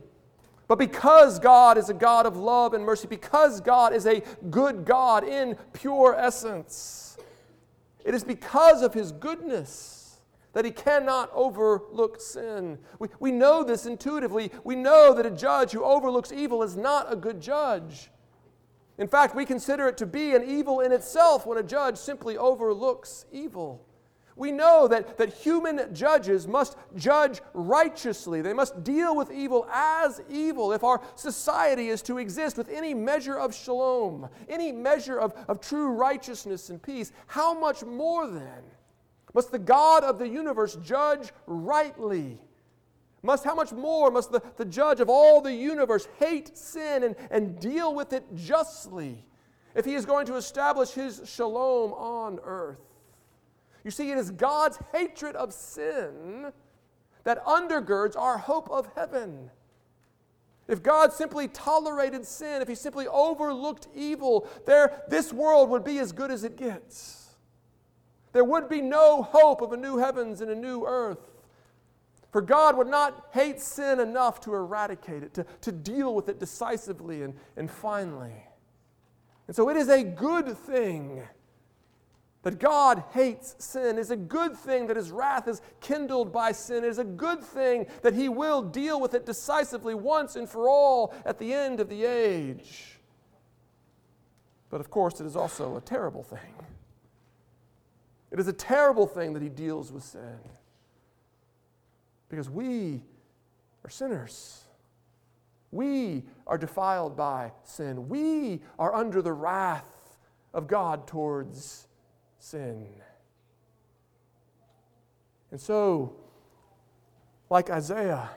But 0.67 0.78
because 0.78 1.38
God 1.38 1.76
is 1.76 1.90
a 1.90 1.95
God 1.95 2.26
of 2.26 2.37
love 2.37 2.75
and 2.75 2.85
mercy, 2.85 3.09
because 3.09 3.61
God 3.61 3.95
is 3.95 4.07
a 4.07 4.23
good 4.50 4.85
God 4.85 5.25
in 5.25 5.57
pure 5.73 6.14
essence, 6.19 7.19
it 8.05 8.14
is 8.14 8.25
because 8.25 8.83
of 8.83 8.95
His 8.95 9.12
goodness 9.12 10.21
that 10.55 10.64
He 10.64 10.71
cannot 10.71 11.31
overlook 11.35 12.21
sin. 12.21 12.78
We, 12.99 13.09
we 13.21 13.33
know 13.33 13.62
this 13.62 13.85
intuitively. 13.85 14.50
We 14.64 14.76
know 14.76 15.12
that 15.12 15.26
a 15.26 15.31
judge 15.31 15.73
who 15.73 15.85
overlooks 15.85 16.33
evil 16.33 16.62
is 16.62 16.75
not 16.76 17.12
a 17.12 17.17
good 17.17 17.40
judge. 17.40 18.11
In 18.99 19.07
fact, 19.07 19.35
we 19.35 19.45
consider 19.45 19.87
it 19.87 19.97
to 19.99 20.07
be 20.07 20.35
an 20.35 20.45
evil 20.49 20.81
in 20.81 20.93
itself 20.93 21.47
when 21.47 21.59
a 21.59 21.62
judge 21.62 21.97
simply 21.97 22.37
overlooks 22.37 23.26
evil. 23.31 23.85
We 24.35 24.52
know 24.52 24.87
that, 24.87 25.19
that 25.19 25.35
human 25.35 25.93
judges 25.93 26.47
must 26.47 26.76
judge 26.95 27.40
righteously. 27.55 28.40
They 28.40 28.52
must 28.52 28.85
deal 28.85 29.17
with 29.17 29.33
evil 29.33 29.67
as 29.73 30.23
evil 30.31 30.73
if 30.73 30.85
our 30.85 31.00
society 31.17 31.88
is 31.88 32.02
to 32.02 32.19
exist 32.19 32.57
with 32.57 32.69
any 32.69 32.95
measure 32.95 33.37
of 33.37 33.52
shalom, 33.55 34.28
any 34.49 34.71
measure 34.71 35.19
of, 35.19 35.35
of 35.49 35.61
true 35.61 35.88
righteousness 35.88 36.71
and 36.71 36.81
peace. 36.81 37.11
How 37.26 37.52
much 37.59 37.85
more 37.85 38.28
then 38.28 38.62
must 39.35 39.50
the 39.50 39.59
God 39.59 40.05
of 40.05 40.21
the 40.21 40.28
universe 40.28 40.76
judge 40.76 41.33
rightly? 41.47 42.40
Must, 43.22 43.44
how 43.44 43.54
much 43.54 43.72
more 43.72 44.10
must 44.10 44.30
the, 44.30 44.40
the 44.56 44.64
judge 44.64 45.00
of 45.00 45.08
all 45.08 45.40
the 45.40 45.52
universe 45.52 46.06
hate 46.18 46.56
sin 46.56 47.02
and, 47.02 47.16
and 47.30 47.58
deal 47.58 47.94
with 47.94 48.12
it 48.12 48.25
justly 48.34 49.25
if 49.75 49.84
he 49.84 49.94
is 49.94 50.06
going 50.06 50.26
to 50.26 50.37
establish 50.37 50.90
his 50.90 51.22
shalom 51.26 51.92
on 51.92 52.38
earth? 52.44 52.78
You 53.84 53.90
see, 53.90 54.10
it 54.10 54.18
is 54.18 54.30
God's 54.30 54.78
hatred 54.92 55.34
of 55.34 55.52
sin 55.52 56.52
that 57.25 57.44
undergirds 57.44 58.16
our 58.16 58.38
hope 58.38 58.70
of 58.70 58.88
heaven. 58.94 59.50
If 60.68 60.82
God 60.82 61.12
simply 61.12 61.48
tolerated 61.48 62.26
sin, 62.26 62.60
if 62.60 62.68
he 62.68 62.75
simply 62.75 63.06
overlooked 63.06 63.88
evil, 63.94 64.46
there, 64.66 65.02
this 65.08 65.32
world 65.32 65.70
would 65.70 65.82
be 65.82 65.98
as 65.98 66.12
good 66.12 66.30
as 66.30 66.44
it 66.44 66.56
gets. 66.56 67.37
There 68.32 68.44
would 68.44 68.68
be 68.68 68.82
no 68.82 69.22
hope 69.22 69.62
of 69.62 69.72
a 69.72 69.76
new 69.76 69.96
heavens 69.96 70.40
and 70.42 70.50
a 70.50 70.54
new 70.54 70.84
earth. 70.87 71.18
For 72.30 72.42
God 72.42 72.76
would 72.76 72.88
not 72.88 73.28
hate 73.32 73.61
sin 73.61 74.00
enough 74.00 74.40
to 74.42 74.54
eradicate 74.54 75.23
it, 75.23 75.35
to, 75.35 75.47
to 75.62 75.73
deal 75.73 76.14
with 76.14 76.28
it 76.28 76.38
decisively 76.38 77.23
and, 77.23 77.35
and 77.56 77.70
finally. 77.70 78.44
And 79.47 79.56
so 79.56 79.70
it 79.70 79.76
is 79.76 79.88
a 79.88 80.04
good 80.04 80.56
thing 80.56 81.23
that 82.42 82.58
God 82.58 83.02
hates 83.12 83.56
sin. 83.58 83.97
It 83.97 84.00
is 84.00 84.11
a 84.11 84.16
good 84.16 84.54
thing 84.56 84.87
that 84.88 84.97
his 84.97 85.11
wrath 85.11 85.49
is 85.49 85.62
kindled 85.80 86.32
by 86.32 86.52
sin. 86.52 86.85
It 86.85 86.88
is 86.88 86.99
a 86.99 87.04
good 87.04 87.42
thing 87.42 87.87
that 88.02 88.14
he 88.14 88.28
will 88.28 88.62
deal 88.62 89.00
with 89.00 89.14
it 89.14 89.25
decisively 89.25 89.94
once 89.94 90.37
and 90.37 90.49
for 90.49 90.68
all 90.68 91.14
at 91.25 91.38
the 91.38 91.52
end 91.52 91.80
of 91.80 91.88
the 91.88 92.04
age. 92.04 92.99
But 94.70 94.80
of 94.80 94.90
course, 94.90 95.18
it 95.18 95.26
is 95.26 95.35
also 95.35 95.76
a 95.76 95.80
terrible 95.80 96.23
thing. 96.23 96.54
It 98.30 98.38
is 98.38 98.49
a 98.49 98.52
terrible 98.52 99.06
thing 99.06 99.32
that 99.32 99.42
he 99.42 99.49
deals 99.49 99.90
with 99.90 100.04
sin 100.04 100.38
because 102.28 102.50
we 102.50 103.02
are 103.85 103.90
sinners. 103.90 104.64
We 105.70 106.25
are 106.47 106.58
defiled 106.58 107.16
by 107.16 107.52
sin. 107.64 108.08
We 108.08 108.61
are 108.78 108.94
under 108.94 109.20
the 109.23 109.32
wrath 109.32 110.16
of 110.54 110.66
God 110.66 111.06
towards 111.06 111.87
sin. 112.38 112.87
And 115.50 115.61
so, 115.61 116.16
like 117.50 117.70
Isaiah, 117.70 118.30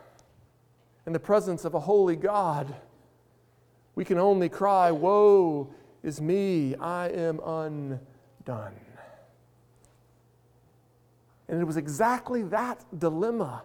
in 1.05 1.13
the 1.13 1.19
presence 1.19 1.65
of 1.65 1.73
a 1.73 1.79
holy 1.79 2.15
God, 2.15 2.73
we 3.95 4.05
can 4.05 4.17
only 4.17 4.49
cry, 4.49 4.91
Woe 4.91 5.73
is 6.03 6.21
me, 6.21 6.75
I 6.75 7.09
am 7.09 7.39
undone. 7.39 8.79
And 11.47 11.59
it 11.59 11.65
was 11.65 11.75
exactly 11.75 12.43
that 12.43 12.85
dilemma 12.97 13.63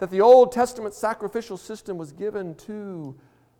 that 0.00 0.10
the 0.10 0.20
Old 0.22 0.50
Testament 0.50 0.94
sacrificial 0.94 1.56
system 1.56 1.96
was 1.98 2.10
given 2.10 2.54
to 2.56 3.14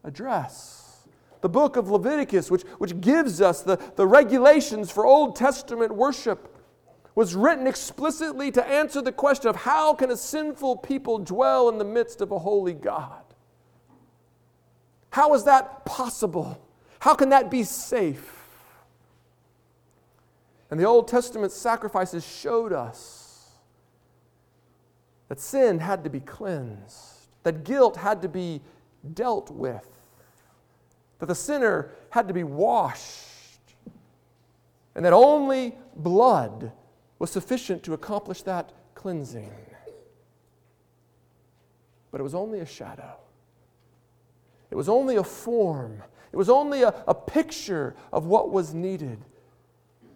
address. 0.04 1.06
The 1.42 1.48
book 1.48 1.76
of 1.76 1.90
Leviticus, 1.90 2.50
which, 2.50 2.62
which 2.78 3.00
gives 3.00 3.40
us 3.40 3.62
the, 3.62 3.76
the 3.96 4.06
regulations 4.06 4.90
for 4.90 5.06
Old 5.06 5.36
Testament 5.36 5.94
worship, 5.94 6.56
was 7.14 7.34
written 7.34 7.66
explicitly 7.66 8.50
to 8.52 8.66
answer 8.66 9.02
the 9.02 9.12
question 9.12 9.48
of 9.48 9.56
how 9.56 9.94
can 9.94 10.10
a 10.10 10.16
sinful 10.16 10.78
people 10.78 11.18
dwell 11.18 11.68
in 11.68 11.76
the 11.76 11.84
midst 11.84 12.22
of 12.22 12.32
a 12.32 12.38
holy 12.38 12.74
God? 12.74 13.22
How 15.10 15.34
is 15.34 15.44
that 15.44 15.84
possible? 15.84 16.66
How 17.00 17.14
can 17.14 17.28
that 17.30 17.50
be 17.50 17.64
safe? 17.64 18.38
And 20.70 20.80
the 20.80 20.84
Old 20.84 21.08
Testament 21.08 21.52
sacrifices 21.52 22.26
showed 22.26 22.72
us 22.72 23.29
that 25.30 25.38
sin 25.38 25.78
had 25.78 26.02
to 26.02 26.10
be 26.10 26.18
cleansed, 26.18 27.28
that 27.44 27.62
guilt 27.62 27.96
had 27.96 28.20
to 28.20 28.28
be 28.28 28.60
dealt 29.14 29.48
with, 29.48 29.86
that 31.20 31.26
the 31.26 31.34
sinner 31.36 31.92
had 32.10 32.26
to 32.26 32.34
be 32.34 32.42
washed, 32.42 33.28
and 34.96 35.04
that 35.04 35.12
only 35.12 35.78
blood 35.94 36.72
was 37.20 37.30
sufficient 37.30 37.84
to 37.84 37.92
accomplish 37.92 38.42
that 38.42 38.72
cleansing. 38.96 39.52
But 42.10 42.20
it 42.20 42.24
was 42.24 42.34
only 42.34 42.58
a 42.58 42.66
shadow. 42.66 43.14
It 44.68 44.74
was 44.74 44.88
only 44.88 45.14
a 45.14 45.22
form. 45.22 46.02
It 46.32 46.36
was 46.36 46.50
only 46.50 46.82
a, 46.82 46.88
a 47.06 47.14
picture 47.14 47.94
of 48.12 48.26
what 48.26 48.50
was 48.50 48.74
needed. 48.74 49.24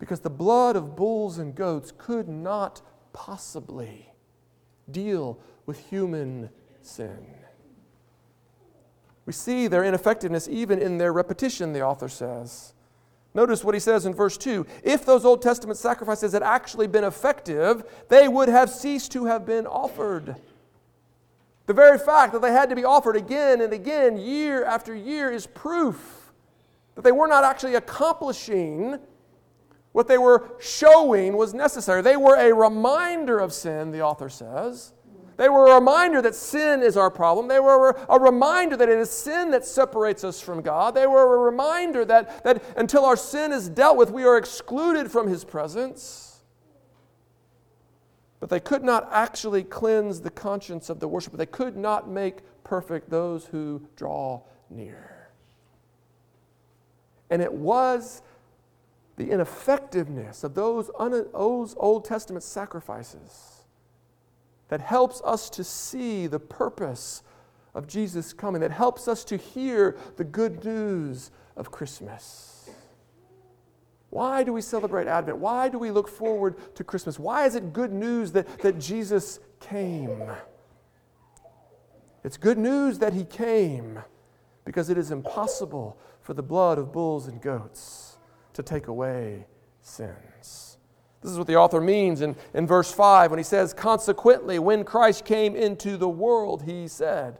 Because 0.01 0.19
the 0.19 0.29
blood 0.29 0.75
of 0.75 0.97
bulls 0.97 1.39
and 1.39 1.55
goats 1.55 1.93
could 1.97 2.29
not 2.29 2.83
possibly 3.13 4.09
deal 4.91 5.39
with 5.67 5.79
human 5.89 6.51
sin. 6.83 7.27
We 9.27 9.33
see 9.33 9.67
their 9.67 9.85
ineffectiveness 9.85 10.49
even 10.49 10.81
in 10.81 10.99
their 10.99 11.13
repetition, 11.13 11.73
the 11.73 11.83
author 11.83 12.09
says. 12.09 12.75
Notice 13.33 13.65
what 13.65 13.75
he 13.75 13.81
says 13.81 14.07
in 14.07 14.15
verse 14.15 14.37
2 14.37 14.67
If 14.83 15.05
those 15.05 15.25
Old 15.25 15.43
Testament 15.43 15.79
sacrifices 15.79 16.33
had 16.33 16.43
actually 16.43 16.87
been 16.87 17.05
effective, 17.05 17.85
they 18.09 18.29
would 18.29 18.49
have 18.49 18.71
ceased 18.71 19.13
to 19.13 19.25
have 19.25 19.45
been 19.45 19.67
offered. 19.67 20.37
The 21.67 21.73
very 21.73 21.99
fact 21.99 22.33
that 22.35 22.43
they 22.43 22.53
had 22.53 22.69
to 22.69 22.77
be 22.77 22.85
offered 22.85 23.17
again 23.17 23.61
and 23.61 23.73
again, 23.73 24.19
year 24.19 24.65
after 24.65 24.95
year, 24.95 25.31
is 25.31 25.47
proof 25.47 26.33
that 26.95 27.03
they 27.03 27.13
were 27.13 27.27
not 27.27 27.43
actually 27.43 27.75
accomplishing 27.75 28.99
what 29.95 30.09
they 30.09 30.19
were 30.19 30.51
showing 30.59 31.37
was 31.37 31.55
necessary. 31.55 32.03
They 32.03 32.17
were 32.17 32.35
a 32.35 32.53
reminder 32.53 33.39
of 33.39 33.53
sin, 33.53 33.93
the 33.93 34.01
author 34.01 34.29
says. 34.29 34.93
They 35.37 35.49
were 35.49 35.71
a 35.71 35.77
reminder 35.77 36.21
that 36.21 36.35
sin 36.35 36.83
is 36.83 36.97
our 36.97 37.13
problem. 37.13 37.47
They 37.47 37.61
were 37.61 37.91
a 38.09 38.19
reminder 38.19 38.77
that 38.77 38.89
it 38.89 38.99
is 38.99 39.09
sin 39.09 39.53
that 39.53 39.65
separates 39.65 40.25
us 40.25 40.41
from 40.41 40.63
God. 40.63 40.97
They 40.97 41.07
were 41.07 41.37
a 41.37 41.39
reminder 41.39 42.05
that, 42.07 42.43
that 42.43 42.65
until 42.77 43.05
our 43.05 43.17
sin 43.17 43.53
is 43.53 43.69
dealt 43.69 43.97
with, 43.97 44.11
we 44.11 44.25
are 44.25 44.37
excluded 44.37 45.13
from 45.13 45.29
His 45.29 45.45
presence. 45.45 46.43
But 48.41 48.51
they 48.51 48.59
could 48.59 48.83
not 48.83 49.09
actually 49.13 49.63
cleanse 49.63 50.23
the 50.23 50.31
conscience 50.31 50.91
of 50.91 50.99
the 50.99 51.07
worshiper. 51.07 51.37
They 51.37 51.47
could 51.47 51.77
not 51.77 52.11
make 52.11 52.39
perfect 52.65 53.11
those 53.11 53.47
who 53.47 53.87
draw 53.95 54.43
near. 54.71 55.29
And 57.31 57.41
it 57.41 57.53
was 57.53 58.23
the 59.17 59.31
ineffectiveness 59.31 60.45
of 60.45 60.55
those, 60.55 60.91
un- 60.99 61.27
those 61.33 61.75
Old 61.79 62.05
Testament 62.05 62.43
sacrifices 62.43 63.65
that 64.69 64.81
helps 64.81 65.21
us 65.25 65.49
to 65.51 65.63
see 65.63 66.27
the 66.27 66.41
purpose 66.41 67.23
of 67.75 67.87
Jesus 67.87 68.33
coming, 68.33 68.61
that 68.61 68.71
helps 68.71 69.07
us 69.09 69.25
to 69.25 69.37
hear 69.37 69.97
the 70.17 70.25
good 70.25 70.65
news 70.65 71.31
of 71.57 71.71
Christmas. 71.71 72.71
Why 74.11 74.45
do 74.45 74.53
we 74.53 74.61
celebrate 74.61 75.09
Advent? 75.09 75.39
Why 75.39 75.69
do 75.69 75.79
we 75.79 75.91
look 75.91 76.09
forward 76.09 76.57
to 76.77 76.85
Christmas? 76.85 77.19
Why 77.19 77.47
is 77.47 77.57
it 77.57 77.73
good 77.73 77.93
news 77.93 78.33
that, 78.33 78.47
that 78.59 78.79
Jesus 78.79 79.41
came? 79.61 80.23
It's 82.23 82.37
good 82.37 82.59
news 82.59 83.01
that 83.01 83.13
he 83.13 83.25
came 83.25 84.01
because 84.65 84.89
it 84.89 84.97
is 84.97 85.11
impossible 85.11 85.99
for 86.21 86.33
the 86.33 86.43
blood 86.43 86.79
of 86.79 86.93
bulls 86.93 87.27
and 87.27 87.41
goats 87.43 88.14
to 88.55 88.63
take 88.63 88.89
away 88.89 89.47
sins. 89.81 90.79
This 91.21 91.33
is 91.33 91.39
what 91.39 91.47
the 91.47 91.57
author 91.57 91.81
means 91.81 92.21
in, 92.21 92.37
in 92.53 92.67
verse 92.67 92.93
5 92.93 93.31
when 93.31 93.39
he 93.39 93.45
says, 93.45 93.73
Consequently, 93.73 94.59
when 94.59 94.85
Christ 94.85 95.25
came 95.25 95.57
into 95.57 95.97
the 95.97 96.09
world, 96.09 96.63
he 96.63 96.87
said, 96.89 97.39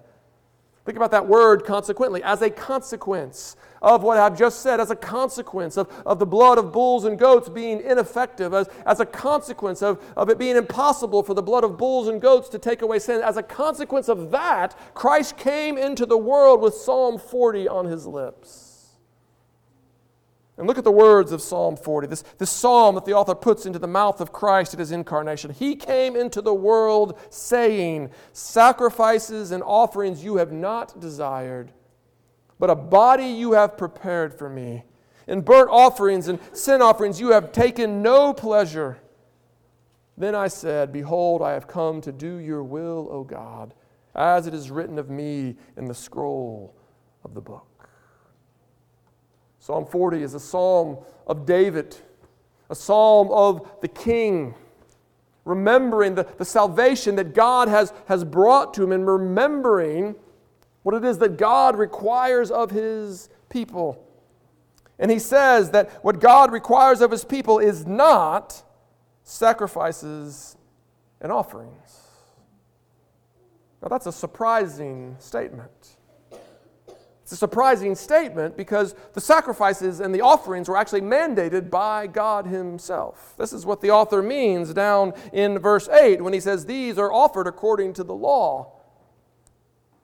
Think 0.85 0.97
about 0.99 1.13
that 1.13 1.27
word 1.27 1.65
consequently, 1.65 2.23
as 2.23 2.43
a 2.43 2.51
consequence 2.51 3.57
of 3.81 4.03
what 4.03 4.19
I've 4.19 4.37
just 4.37 4.61
said, 4.61 4.81
as 4.81 4.91
a 4.91 4.97
consequence 4.97 5.79
of, 5.79 5.91
of 6.05 6.19
the 6.19 6.27
blood 6.27 6.59
of 6.59 6.73
bulls 6.73 7.05
and 7.05 7.19
goats 7.19 7.49
being 7.49 7.81
ineffective, 7.81 8.53
as, 8.53 8.69
as 8.85 9.01
a 9.01 9.07
consequence 9.07 9.83
of, 9.83 10.03
of 10.15 10.29
it 10.29 10.39
being 10.39 10.57
impossible 10.57 11.23
for 11.23 11.33
the 11.33 11.43
blood 11.43 11.65
of 11.65 11.79
bulls 11.79 12.09
and 12.09 12.21
goats 12.21 12.51
to 12.51 12.59
take 12.59 12.83
away 12.83 12.99
sin. 12.99 13.23
As 13.23 13.39
a 13.39 13.43
consequence 13.43 14.11
of 14.11 14.31
that, 14.31 14.79
Christ 14.95 15.39
came 15.39 15.79
into 15.79 16.05
the 16.05 16.19
world 16.19 16.61
with 16.61 16.75
Psalm 16.75 17.19
40 17.19 17.67
on 17.67 17.87
his 17.87 18.07
lips. 18.07 18.64
And 20.57 20.69
look 20.69 20.79
at 20.79 20.85
the 20.85 20.93
words 20.93 21.33
of 21.33 21.43
Psalm 21.43 21.77
40, 21.77 22.07
this, 22.07 22.23
this 22.39 22.51
psalm 22.51 22.95
that 22.95 23.05
the 23.05 23.13
author 23.13 23.35
puts 23.35 23.67
into 23.67 23.81
the 23.81 23.89
mouth 23.89 24.21
of 24.21 24.33
Christ 24.33 24.73
at 24.73 24.79
his 24.79 24.93
incarnation. 24.93 25.51
He 25.51 25.75
came 25.75 26.15
into 26.15 26.41
the 26.41 26.55
world 26.55 27.19
saying, 27.29 28.11
Sacrifices 28.33 29.51
and 29.51 29.65
offerings 29.65 30.23
you 30.23 30.37
have 30.37 30.53
not 30.53 31.01
desired, 31.01 31.73
but 32.61 32.71
a 32.71 32.77
body 32.77 33.27
you 33.27 33.53
have 33.53 33.77
prepared 33.77 34.33
for 34.33 34.49
me. 34.49 34.85
In 35.27 35.41
burnt 35.41 35.71
offerings 35.71 36.29
and 36.29 36.39
sin 36.53 36.81
offerings 36.81 37.19
you 37.19 37.31
have 37.31 37.51
taken 37.51 38.01
no 38.01 38.33
pleasure. 38.33 38.99
Then 40.17 40.37
I 40.37 40.47
said, 40.47 40.93
Behold, 40.93 41.43
I 41.43 41.53
have 41.53 41.67
come 41.67 42.01
to 42.03 42.13
do 42.13 42.37
your 42.37 42.63
will, 42.63 43.09
O 43.11 43.25
God, 43.25 43.75
as 44.15 44.47
it 44.47 44.55
is 44.55 44.71
written 44.71 45.01
of 45.01 45.11
me 45.11 45.57
in 45.77 45.87
the 45.87 45.95
scroll 45.95 46.77
of 47.25 47.35
the 47.35 47.41
book. 47.41 47.74
Psalm 49.65 49.87
40 49.87 50.23
is 50.23 50.35
a 50.35 50.41
psalm 50.41 50.99
of 51.27 51.47
David, 51.47 51.97
a 52.69 52.75
psalm 52.75 53.31
of 53.31 53.67
the 53.81 53.89
king, 53.89 54.55
remembering 55.47 56.15
the, 56.17 56.25
the 56.37 56.45
salvation 56.45 57.17
that 57.17 57.33
God 57.33 57.69
has, 57.69 57.91
has 58.05 58.25
brought 58.25 58.75
to 58.75 58.83
him 58.83 58.93
and 58.93 59.07
remembering 59.07 60.17
what 60.83 60.95
it 60.95 61.03
is 61.03 61.17
that 61.17 61.39
God 61.39 61.79
requires 61.79 62.51
of 62.51 62.73
his 62.73 63.31
people. 63.49 64.07
And 64.99 65.11
he 65.11 65.19
says 65.19 65.71
that 65.71 66.05
what 66.05 66.21
God 66.21 66.53
requires 66.53 67.01
of 67.01 67.11
his 67.11 67.25
people 67.25 67.59
is 67.59 67.87
not 67.87 68.63
sacrifices 69.23 70.59
and 71.23 71.33
offerings. 71.33 72.03
Now, 73.81 73.89
that's 73.89 74.05
a 74.05 74.13
surprising 74.13 75.17
statement. 75.21 75.94
A 77.35 77.37
surprising 77.37 77.97
statement 77.97 78.57
because 78.57 78.95
the 79.13 79.21
sacrifices 79.21 79.99
and 79.99 80.15
the 80.15 80.21
offerings 80.21 80.69
were 80.69 80.77
actually 80.77 81.01
mandated 81.01 81.69
by 81.69 82.07
God 82.07 82.47
Himself. 82.47 83.35
This 83.37 83.53
is 83.53 83.67
what 83.67 83.81
the 83.81 83.91
author 83.91 84.23
means 84.23 84.73
down 84.73 85.15
in 85.33 85.59
verse 85.59 85.89
8 85.89 86.23
when 86.23 86.33
he 86.33 86.39
says, 86.39 86.65
These 86.65 86.97
are 86.97 87.13
offered 87.13 87.49
according 87.49 87.95
to 87.95 88.05
the 88.05 88.15
law. 88.15 88.75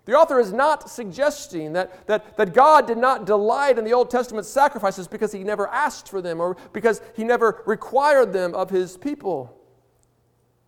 The 0.07 0.15
author 0.15 0.41
is 0.41 0.53
not 0.53 0.91
suggesting 0.91 1.75
that, 1.75 2.09
that, 2.09 2.37
that 2.37 2.53
God 2.53 2.89
did 2.89 2.99
not 2.99 3.27
delight 3.27 3.79
in 3.79 3.85
the 3.85 3.93
Old 3.93 4.11
Testament 4.11 4.45
sacrifices 4.45 5.07
because 5.07 5.31
he 5.31 5.45
never 5.45 5.69
asked 5.69 6.09
for 6.09 6.21
them 6.21 6.41
or 6.41 6.57
because 6.73 7.01
he 7.15 7.23
never 7.23 7.63
required 7.65 8.33
them 8.33 8.57
of 8.57 8.71
his 8.71 8.97
people. 8.97 9.57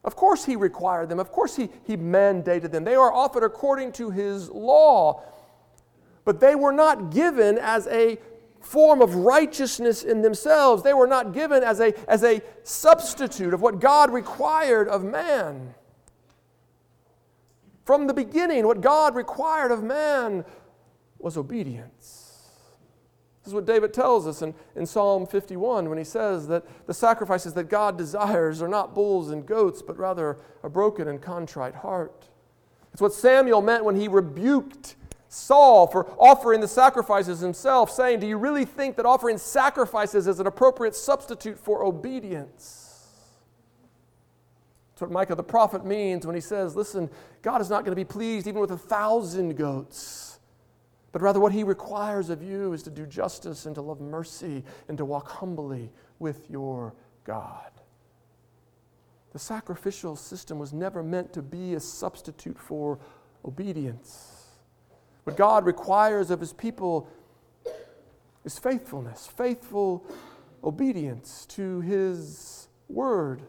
Of 0.04 0.14
course, 0.14 0.44
he 0.44 0.54
required 0.54 1.08
them. 1.08 1.18
Of 1.18 1.32
course, 1.32 1.56
he, 1.56 1.70
he 1.82 1.96
mandated 1.96 2.70
them. 2.70 2.84
They 2.84 2.94
are 2.94 3.12
offered 3.12 3.42
according 3.42 3.90
to 3.92 4.10
his 4.10 4.48
law 4.48 5.24
but 6.24 6.40
they 6.40 6.54
were 6.54 6.72
not 6.72 7.10
given 7.10 7.58
as 7.58 7.86
a 7.88 8.18
form 8.60 9.02
of 9.02 9.14
righteousness 9.16 10.02
in 10.02 10.22
themselves. 10.22 10.82
They 10.82 10.94
were 10.94 11.06
not 11.06 11.32
given 11.32 11.62
as 11.62 11.80
a, 11.80 11.92
as 12.08 12.22
a 12.22 12.40
substitute 12.62 13.52
of 13.54 13.60
what 13.60 13.80
God 13.80 14.12
required 14.12 14.88
of 14.88 15.04
man. 15.04 15.74
From 17.84 18.06
the 18.06 18.14
beginning, 18.14 18.66
what 18.66 18.80
God 18.80 19.14
required 19.14 19.72
of 19.72 19.82
man 19.82 20.44
was 21.18 21.36
obedience. 21.36 22.22
This 23.42 23.48
is 23.48 23.54
what 23.54 23.66
David 23.66 23.92
tells 23.92 24.28
us 24.28 24.42
in, 24.42 24.54
in 24.76 24.86
Psalm 24.86 25.26
51 25.26 25.88
when 25.88 25.98
he 25.98 26.04
says 26.04 26.46
that 26.46 26.64
the 26.86 26.94
sacrifices 26.94 27.54
that 27.54 27.64
God 27.64 27.98
desires 27.98 28.62
are 28.62 28.68
not 28.68 28.94
bulls 28.94 29.30
and 29.30 29.44
goats, 29.44 29.82
but 29.82 29.98
rather 29.98 30.38
a 30.62 30.70
broken 30.70 31.08
and 31.08 31.20
contrite 31.20 31.74
heart. 31.74 32.28
It's 32.92 33.02
what 33.02 33.12
Samuel 33.12 33.60
meant 33.60 33.84
when 33.84 33.96
he 33.96 34.06
rebuked 34.06 34.94
Saul 35.32 35.86
for 35.86 36.10
offering 36.18 36.60
the 36.60 36.68
sacrifices 36.68 37.40
himself, 37.40 37.90
saying, 37.90 38.20
Do 38.20 38.26
you 38.26 38.36
really 38.36 38.66
think 38.66 38.96
that 38.96 39.06
offering 39.06 39.38
sacrifices 39.38 40.26
is 40.26 40.40
an 40.40 40.46
appropriate 40.46 40.94
substitute 40.94 41.58
for 41.58 41.82
obedience? 41.82 43.08
That's 44.90 45.00
what 45.00 45.10
Micah 45.10 45.34
the 45.34 45.42
prophet 45.42 45.86
means 45.86 46.26
when 46.26 46.34
he 46.34 46.40
says, 46.42 46.76
Listen, 46.76 47.08
God 47.40 47.62
is 47.62 47.70
not 47.70 47.86
going 47.86 47.92
to 47.92 47.96
be 47.96 48.04
pleased 48.04 48.46
even 48.46 48.60
with 48.60 48.72
a 48.72 48.76
thousand 48.76 49.56
goats, 49.56 50.38
but 51.12 51.22
rather 51.22 51.40
what 51.40 51.52
he 51.52 51.64
requires 51.64 52.28
of 52.28 52.42
you 52.42 52.74
is 52.74 52.82
to 52.82 52.90
do 52.90 53.06
justice 53.06 53.64
and 53.64 53.74
to 53.76 53.80
love 53.80 54.02
mercy 54.02 54.62
and 54.88 54.98
to 54.98 55.06
walk 55.06 55.28
humbly 55.28 55.90
with 56.18 56.50
your 56.50 56.92
God. 57.24 57.70
The 59.32 59.38
sacrificial 59.38 60.14
system 60.14 60.58
was 60.58 60.74
never 60.74 61.02
meant 61.02 61.32
to 61.32 61.40
be 61.40 61.72
a 61.72 61.80
substitute 61.80 62.58
for 62.58 62.98
obedience. 63.46 64.31
What 65.24 65.36
God 65.36 65.64
requires 65.66 66.30
of 66.30 66.40
his 66.40 66.52
people 66.52 67.08
is 68.44 68.58
faithfulness, 68.58 69.26
faithful 69.26 70.04
obedience 70.64 71.46
to 71.46 71.80
his 71.80 72.68
word. 72.88 73.42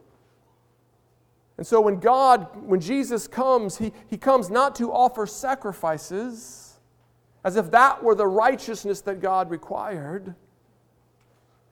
And 1.58 1.66
so 1.66 1.82
when 1.82 2.00
God, 2.00 2.48
when 2.66 2.80
Jesus 2.80 3.28
comes, 3.28 3.78
he, 3.78 3.92
he 4.08 4.18
comes 4.18 4.50
not 4.50 4.76
to 4.76 4.92
offer 4.92 5.26
sacrifices 5.26 6.80
as 7.44 7.56
if 7.56 7.72
that 7.72 8.04
were 8.04 8.16
the 8.16 8.28
righteousness 8.28 9.02
that 9.02 9.20
God 9.20 9.50
required, 9.50 10.34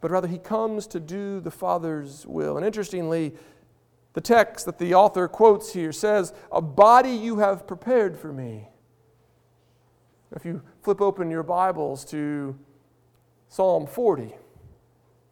but 0.01 0.11
rather 0.11 0.27
he 0.27 0.37
comes 0.37 0.85
to 0.87 0.99
do 0.99 1.39
the 1.39 1.51
Father's 1.51 2.25
will. 2.25 2.57
And 2.57 2.65
interestingly, 2.65 3.33
the 4.13 4.21
text 4.21 4.65
that 4.65 4.77
the 4.77 4.93
author 4.93 5.27
quotes 5.27 5.73
here 5.73 5.93
says, 5.93 6.33
A 6.51 6.61
body 6.61 7.11
you 7.11 7.37
have 7.37 7.65
prepared 7.65 8.17
for 8.17 8.33
me. 8.33 8.67
If 10.33 10.45
you 10.45 10.61
flip 10.81 11.01
open 11.01 11.29
your 11.29 11.43
Bibles 11.43 12.05
to 12.05 12.57
Psalm 13.49 13.85
40, 13.85 14.33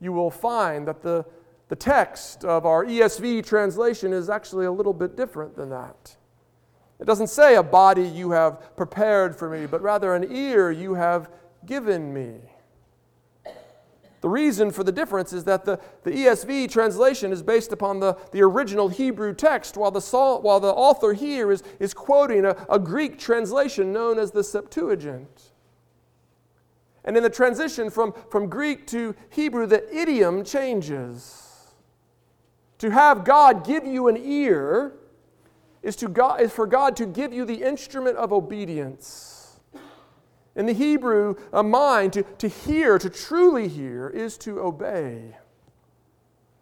you 0.02 0.12
will 0.12 0.30
find 0.30 0.86
that 0.88 1.02
the, 1.02 1.26
the 1.70 1.76
text 1.76 2.44
of 2.44 2.66
our 2.66 2.86
ESV 2.86 3.46
translation 3.46 4.12
is 4.12 4.30
actually 4.30 4.66
a 4.66 4.72
little 4.72 4.94
bit 4.94 5.16
different 5.16 5.56
than 5.56 5.70
that. 5.70 6.18
It 7.00 7.08
doesn't 7.08 7.28
say 7.28 7.56
a 7.56 7.64
body 7.64 8.06
you 8.06 8.32
have 8.32 8.76
prepared 8.76 9.38
for 9.38 9.50
me, 9.50 9.68
but 9.68 9.82
rather 9.82 10.16
an 10.16 10.36
ear 10.36 10.70
you 10.70 10.96
have 10.96 11.30
given 11.66 12.14
me. 12.14 12.40
The 14.22 14.30
reason 14.30 14.72
for 14.72 14.84
the 14.84 14.92
difference 14.92 15.32
is 15.32 15.46
that 15.46 15.64
the, 15.64 15.80
the 16.04 16.12
ESV 16.12 16.70
translation 16.70 17.32
is 17.32 17.42
based 17.42 17.72
upon 17.72 18.00
the, 18.00 18.18
the 18.32 18.42
original 18.42 18.90
Hebrew 18.90 19.34
text, 19.34 19.78
while 19.78 19.92
the, 19.92 20.02
while 20.02 20.60
the 20.60 20.74
author 20.74 21.14
here 21.14 21.52
is, 21.52 21.64
is 21.80 21.94
quoting 21.94 22.46
a, 22.46 22.56
a 22.70 22.80
Greek 22.80 23.18
translation 23.18 23.94
known 23.94 24.20
as 24.20 24.32
the 24.32 24.44
Septuagint. 24.44 25.54
And 27.06 27.16
in 27.16 27.24
the 27.24 27.30
transition 27.30 27.90
from, 27.90 28.14
from 28.30 28.50
Greek 28.50 28.86
to 28.88 29.16
Hebrew, 29.30 29.66
the 29.66 29.88
idiom 29.96 30.44
changes. 30.44 31.74
To 32.80 32.92
have 32.92 33.24
God 33.24 33.66
give 33.66 33.86
you 33.86 34.10
an 34.10 34.18
ear 34.18 34.94
is, 35.82 35.96
to 35.98 36.10
God, 36.10 36.42
is 36.42 36.52
for 36.52 36.68
God 36.68 36.98
to 36.98 37.06
give 37.06 37.34
you 37.34 37.46
the 37.46 37.64
instrument 37.64 38.18
of 38.18 38.34
obedience. 38.34 39.39
In 40.60 40.66
the 40.66 40.74
Hebrew 40.74 41.36
a 41.54 41.64
mind, 41.64 42.12
to, 42.14 42.24
to 42.24 42.50
hear, 42.50 43.00
to 43.00 43.10
truly 43.10 43.70
hear, 43.70 44.10
is 44.10 44.38
to 44.40 44.60
obey. 44.60 45.38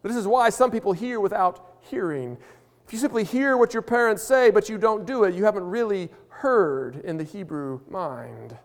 This 0.03 0.15
is 0.15 0.27
why 0.27 0.51
some 0.51 0.69
people 0.69 0.93
hear 0.93 1.19
without 1.19 1.79
hearing. 1.81 2.38
If 2.86 2.93
you 2.93 2.99
simply 2.99 3.23
hear 3.23 3.57
what 3.57 3.73
your 3.73 3.81
parents 3.81 4.21
say, 4.21 4.51
but 4.51 4.69
you 4.69 4.77
don't 4.77 5.07
do 5.07 5.23
it, 5.23 5.33
you 5.33 5.45
haven't 5.45 5.63
really 5.63 6.10
heard 6.29 6.97
in 6.97 7.17
the 7.17 7.23
Hebrew 7.23 7.81
mind. 7.89 8.55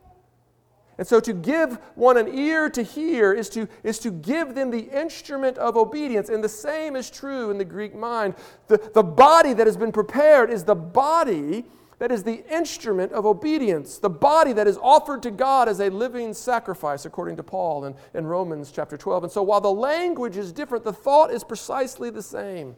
And 0.99 1.07
so 1.07 1.19
to 1.21 1.33
give 1.33 1.79
one 1.95 2.19
an 2.19 2.29
ear 2.29 2.69
to 2.69 2.83
hear 2.83 3.33
is 3.33 3.49
to, 3.51 3.67
is 3.83 3.99
to 4.01 4.11
give 4.11 4.55
them 4.55 4.71
the 4.71 4.83
instrument 4.83 5.57
of 5.57 5.79
obedience. 5.79 6.29
And 6.29 6.45
the 6.45 6.49
same 6.49 6.95
is 6.95 7.11
true 7.11 7.51
in 7.51 7.57
the 7.57 7.65
Greek 7.65 7.95
mind. 7.95 8.35
The, 8.69 8.77
the 8.93 9.03
body 9.03 9.55
that 9.55 9.67
has 9.67 9.79
been 9.79 9.93
prepared 9.93 10.51
is 10.51 10.65
the 10.65 10.75
body 10.75 11.65
that 12.03 12.11
is 12.11 12.25
the 12.25 12.45
instrument 12.53 13.13
of 13.13 13.25
obedience, 13.25 13.99
the 13.99 14.11
body 14.11 14.53
that 14.53 14.67
is 14.67 14.77
offered 14.83 15.23
to 15.23 15.31
God 15.31 15.69
as 15.69 15.79
a 15.79 15.89
living 15.89 16.35
sacrifice, 16.35 17.05
according 17.05 17.37
to 17.37 17.45
Paul 17.45 17.85
in, 17.85 17.95
in 18.13 18.27
Romans 18.27 18.73
chapter 18.73 18.97
12. 18.97 19.23
And 19.23 19.33
so 19.33 19.41
while 19.41 19.61
the 19.61 19.71
language 19.71 20.37
is 20.37 20.51
different, 20.51 20.83
the 20.83 20.93
thought 20.93 21.33
is 21.33 21.45
precisely 21.45 22.11
the 22.11 22.21
same. 22.21 22.75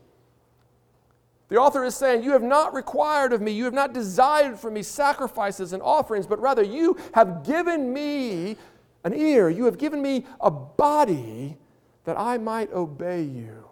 The 1.48 1.56
author 1.56 1.84
is 1.84 1.96
saying, 1.96 2.22
You 2.22 2.32
have 2.32 2.42
not 2.42 2.74
required 2.74 3.32
of 3.32 3.40
me, 3.40 3.52
you 3.52 3.64
have 3.64 3.72
not 3.72 3.94
desired 3.94 4.58
from 4.58 4.74
me 4.74 4.82
sacrifices 4.82 5.72
and 5.72 5.82
offerings, 5.82 6.26
but 6.26 6.38
rather 6.38 6.62
you 6.62 6.98
have 7.14 7.46
given 7.46 7.94
me 7.94 8.58
an 9.04 9.14
ear, 9.14 9.48
you 9.48 9.64
have 9.64 9.78
given 9.78 10.02
me 10.02 10.26
a 10.38 10.50
body 10.50 11.56
that 12.04 12.20
I 12.20 12.36
might 12.36 12.70
obey 12.74 13.22
you. 13.22 13.64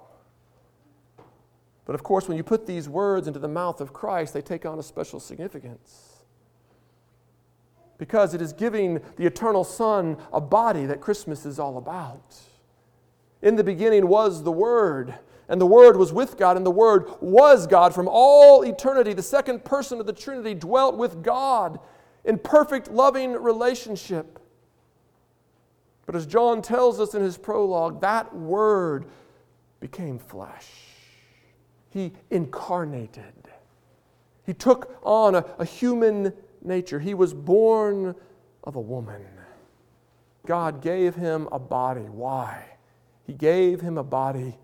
But 1.84 1.94
of 1.94 2.02
course, 2.02 2.28
when 2.28 2.36
you 2.36 2.44
put 2.44 2.66
these 2.66 2.88
words 2.88 3.26
into 3.26 3.40
the 3.40 3.48
mouth 3.48 3.80
of 3.80 3.92
Christ, 3.92 4.34
they 4.34 4.42
take 4.42 4.64
on 4.64 4.78
a 4.78 4.82
special 4.82 5.18
significance. 5.18 6.24
Because 7.98 8.34
it 8.34 8.42
is 8.42 8.52
giving 8.52 9.00
the 9.16 9.26
eternal 9.26 9.64
Son 9.64 10.16
a 10.32 10.40
body 10.40 10.86
that 10.86 11.00
Christmas 11.00 11.44
is 11.44 11.58
all 11.58 11.78
about. 11.78 12.36
In 13.42 13.56
the 13.56 13.64
beginning 13.64 14.06
was 14.06 14.44
the 14.44 14.52
Word, 14.52 15.14
and 15.48 15.60
the 15.60 15.66
Word 15.66 15.96
was 15.96 16.12
with 16.12 16.36
God, 16.36 16.56
and 16.56 16.64
the 16.64 16.70
Word 16.70 17.06
was 17.20 17.66
God. 17.66 17.92
From 17.92 18.08
all 18.08 18.62
eternity, 18.62 19.12
the 19.12 19.22
second 19.22 19.64
person 19.64 19.98
of 19.98 20.06
the 20.06 20.12
Trinity 20.12 20.54
dwelt 20.54 20.96
with 20.96 21.22
God 21.22 21.80
in 22.24 22.38
perfect 22.38 22.90
loving 22.90 23.32
relationship. 23.32 24.38
But 26.06 26.14
as 26.14 26.26
John 26.26 26.62
tells 26.62 27.00
us 27.00 27.14
in 27.14 27.22
his 27.22 27.36
prologue, 27.36 28.00
that 28.00 28.34
Word 28.34 29.06
became 29.80 30.20
flesh 30.20 30.91
he 31.92 32.12
incarnated. 32.30 33.50
He 34.46 34.54
took 34.54 34.98
on 35.02 35.34
a, 35.34 35.44
a 35.58 35.64
human 35.64 36.32
nature. 36.62 36.98
He 36.98 37.12
was 37.12 37.34
born 37.34 38.14
of 38.64 38.76
a 38.76 38.80
woman. 38.80 39.22
God 40.46 40.80
gave 40.80 41.14
him 41.14 41.48
a 41.52 41.58
body. 41.58 42.00
Why? 42.00 42.64
He 43.24 43.34
gave 43.34 43.82
him 43.82 43.98
a 43.98 44.02
body 44.02 44.56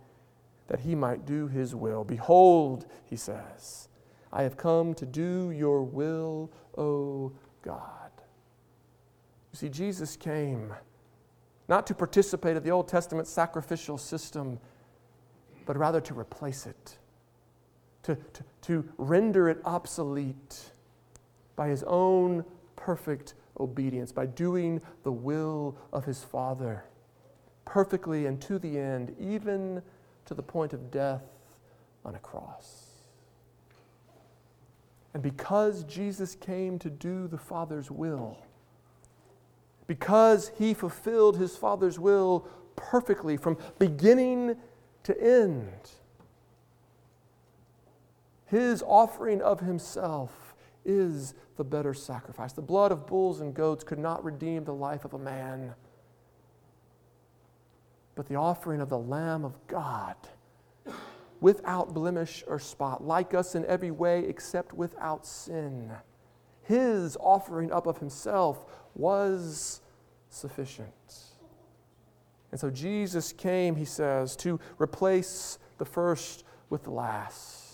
that 0.69 0.81
he 0.81 0.95
might 0.95 1.27
do 1.27 1.49
his 1.49 1.75
will. 1.75 2.03
Behold, 2.03 2.87
he 3.05 3.17
says, 3.17 3.89
I 4.33 4.43
have 4.43 4.57
come 4.57 4.95
to 4.95 5.07
do 5.07 5.51
your 5.51 5.83
will, 5.83 6.51
O 6.77 7.33
God. 7.63 8.11
You 9.53 9.59
see, 9.59 9.69
Jesus 9.69 10.17
came 10.17 10.73
not 11.69 11.87
to 11.87 11.95
participate 11.95 12.57
in 12.57 12.63
the 12.63 12.71
Old 12.71 12.89
Testament 12.89 13.29
sacrificial 13.29 13.99
system, 13.99 14.59
but 15.67 15.77
rather 15.77 16.01
to 16.01 16.19
replace 16.19 16.67
it 16.67 16.99
to, 18.09 18.17
to, 18.33 18.45
to 18.63 18.89
render 18.97 19.51
it 19.51 19.61
obsolete 19.67 20.73
by 21.57 21.69
his 21.69 21.85
own 21.87 22.43
perfect 22.75 23.35
obedience, 23.61 24.13
by 24.13 24.25
doing 24.25 24.81
the 25.03 25.13
will 25.13 25.77
of 25.93 26.07
his 26.07 26.25
Father 26.25 26.85
perfectly 27.67 28.25
and 28.25 28.41
to 28.41 28.59
the 28.59 28.79
end, 28.79 29.15
even 29.21 29.83
to 30.25 30.33
the 30.33 30.43
point 30.43 30.73
of 30.73 30.91
death 30.91 31.23
on 32.03 32.15
a 32.15 32.19
cross. 32.19 32.87
And 35.13 35.23
because 35.23 35.85
Jesus 35.85 36.35
came 36.35 36.79
to 36.79 36.89
do 36.89 37.29
the 37.29 37.37
Father's 37.37 37.91
will, 37.91 38.39
because 39.87 40.51
he 40.57 40.73
fulfilled 40.73 41.37
his 41.37 41.59
Father's 41.59 41.99
will 41.99 42.49
perfectly 42.75 43.37
from 43.37 43.59
beginning 43.79 44.57
to 45.03 45.23
end, 45.23 45.91
his 48.49 48.83
offering 48.83 49.43
of 49.43 49.61
himself 49.61 50.55
is 50.85 51.35
the 51.57 51.65
better 51.65 51.93
sacrifice. 51.93 52.53
The 52.53 52.63
blood 52.63 52.93
of 52.93 53.07
bulls 53.07 53.41
and 53.41 53.53
goats 53.53 53.85
could 53.85 53.99
not 53.99 54.25
redeem 54.25 54.65
the 54.65 54.75
life 54.75 55.05
of 55.05 55.13
a 55.13 55.19
man. 55.19 55.75
But 58.15 58.27
the 58.27 58.37
offering 58.37 58.81
of 58.81 58.89
the 58.89 58.99
Lamb 58.99 59.45
of 59.45 59.55
God, 59.67 60.17
without 61.41 61.93
blemish 61.93 62.43
or 62.47 62.59
spot, 62.59 63.05
like 63.05 63.35
us 63.35 63.55
in 63.55 63.67
every 63.67 63.91
way 63.91 64.25
except 64.25 64.73
without 64.73 65.27
sin, 65.27 65.91
his 66.63 67.19
offering 67.21 67.71
up 67.71 67.87
of 67.87 67.99
himself 67.99 68.65
was 68.95 69.83
sufficient. 70.31 70.89
And 72.51 72.59
so 72.59 72.71
Jesus 72.71 73.33
came, 73.33 73.77
he 73.77 73.85
says, 73.85 74.37
to 74.37 74.59
replace 74.79 75.59
the 75.77 75.85
first 75.85 76.45
with 76.71 76.85
the 76.85 76.91
last 76.91 77.68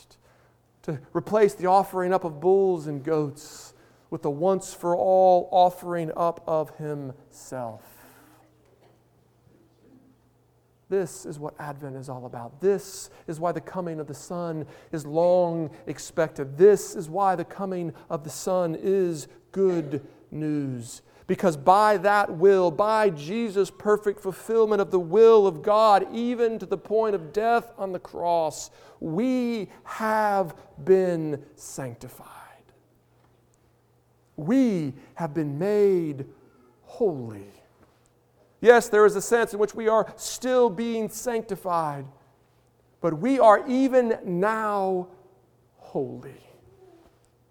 to 0.85 1.01
replace 1.15 1.55
the 1.55 1.67
offering 1.67 2.13
up 2.13 2.25
of 2.25 2.41
bulls 2.41 2.87
and 2.87 3.03
goats 3.03 3.75
with 4.11 4.23
the 4.23 4.31
once 4.31 4.73
for 4.73 4.97
all 4.97 5.49
offering 5.51 6.13
up 6.17 6.43
of 6.47 6.71
himself. 6.77 7.83
This 10.89 11.25
is 11.25 11.39
what 11.39 11.55
Advent 11.59 11.97
is 11.97 12.09
all 12.09 12.27
about. 12.27 12.61
This 12.61 13.11
is 13.27 13.41
why 13.41 13.53
the 13.53 13.61
coming 13.61 13.99
of 13.99 14.07
the 14.07 14.15
Son 14.15 14.67
is 14.93 15.07
long 15.07 15.71
expected. 15.87 16.57
This 16.59 16.95
is 16.95 17.09
why 17.09 17.35
the 17.35 17.45
coming 17.45 17.93
of 18.11 18.23
the 18.23 18.31
Son 18.31 18.77
is 18.79 19.27
good 19.51 20.07
news. 20.31 21.03
Because 21.27 21.57
by 21.57 21.97
that 21.99 22.37
will, 22.37 22.71
by 22.71 23.09
Jesus' 23.09 23.71
perfect 23.71 24.21
fulfillment 24.21 24.83
of 24.83 24.91
the 24.91 25.01
will 25.01 25.47
of 25.47 25.63
God, 25.63 26.07
even 26.13 26.59
to 26.59 26.67
the 26.67 26.77
point 26.77 27.15
of 27.15 27.33
death 27.33 27.73
on 27.79 27.93
the 27.93 27.99
cross, 27.99 28.71
we 29.01 29.71
have 29.85 30.55
been 30.85 31.43
sanctified. 31.55 32.29
We 34.37 34.93
have 35.15 35.33
been 35.33 35.59
made 35.59 36.27
holy. 36.83 37.53
Yes, 38.61 38.89
there 38.89 39.07
is 39.07 39.17
a 39.17 39.23
sense 39.23 39.53
in 39.55 39.59
which 39.59 39.75
we 39.75 39.89
are 39.89 40.13
still 40.17 40.69
being 40.69 41.09
sanctified, 41.09 42.05
but 43.01 43.19
we 43.19 43.39
are 43.39 43.67
even 43.67 44.19
now 44.25 45.09
holy, 45.77 46.41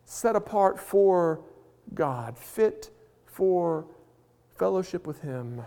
set 0.06 0.36
apart 0.36 0.80
for 0.80 1.42
God, 1.94 2.38
fit 2.38 2.92
for 3.34 3.86
fellowship 4.58 5.08
with 5.08 5.20
Him 5.22 5.62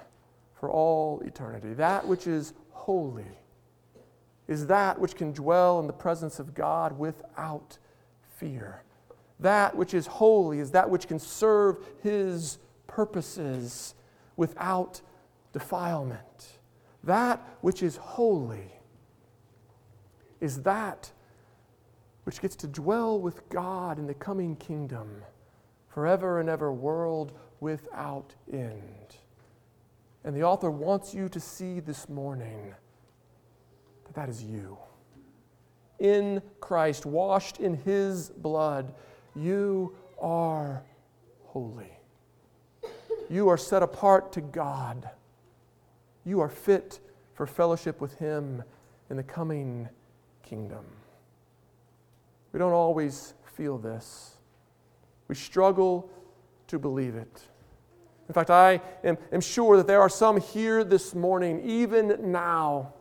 for 0.58 0.70
all 0.70 1.20
eternity. 1.20 1.74
That 1.74 2.06
which 2.06 2.26
is 2.26 2.54
holy 2.70 3.26
is 4.46 4.68
that 4.68 4.98
which 4.98 5.16
can 5.16 5.32
dwell 5.32 5.80
in 5.80 5.86
the 5.86 5.92
presence 5.92 6.38
of 6.38 6.54
God 6.54 6.96
without 6.96 7.78
fear. 8.36 8.82
That 9.40 9.76
which 9.76 9.92
is 9.92 10.06
holy 10.06 10.60
is 10.60 10.70
that 10.70 10.88
which 10.88 11.08
can 11.08 11.18
serve 11.18 11.78
His 12.02 12.58
purposes 12.86 13.94
without 14.36 15.00
defilement. 15.52 16.58
That 17.02 17.42
which 17.60 17.82
is 17.82 17.96
holy 17.96 18.72
is 20.40 20.62
that 20.62 21.10
which 22.24 22.40
gets 22.40 22.56
to 22.56 22.66
dwell 22.66 23.18
with 23.18 23.48
God 23.48 23.98
in 23.98 24.06
the 24.06 24.14
coming 24.14 24.56
kingdom 24.56 25.22
forever 25.88 26.40
and 26.40 26.48
ever, 26.48 26.72
world 26.72 27.32
without 27.60 28.34
end. 28.52 29.16
And 30.24 30.34
the 30.34 30.42
author 30.42 30.70
wants 30.70 31.14
you 31.14 31.28
to 31.28 31.40
see 31.40 31.80
this 31.80 32.08
morning 32.08 32.74
that 34.04 34.14
that 34.14 34.28
is 34.28 34.42
you. 34.42 34.76
In 35.98 36.42
Christ, 36.60 37.06
washed 37.06 37.60
in 37.60 37.74
his 37.74 38.30
blood, 38.30 38.92
you 39.34 39.94
are 40.20 40.82
holy. 41.44 41.92
You 43.30 43.48
are 43.48 43.56
set 43.56 43.82
apart 43.82 44.32
to 44.32 44.40
God. 44.40 45.08
You 46.24 46.40
are 46.40 46.48
fit 46.48 47.00
for 47.34 47.46
fellowship 47.46 48.00
with 48.00 48.18
him 48.18 48.62
in 49.10 49.16
the 49.16 49.22
coming 49.22 49.88
kingdom. 50.42 50.84
We 52.52 52.58
don't 52.58 52.72
always 52.72 53.34
feel 53.54 53.78
this. 53.78 54.36
We 55.28 55.34
struggle 55.34 56.10
to 56.68 56.78
believe 56.78 57.14
it. 57.16 57.42
In 58.28 58.34
fact, 58.34 58.50
I 58.50 58.80
am, 59.04 59.18
am 59.32 59.40
sure 59.40 59.76
that 59.76 59.86
there 59.86 60.00
are 60.00 60.08
some 60.08 60.40
here 60.40 60.82
this 60.82 61.14
morning, 61.14 61.60
even 61.64 62.32
now, 62.32 62.92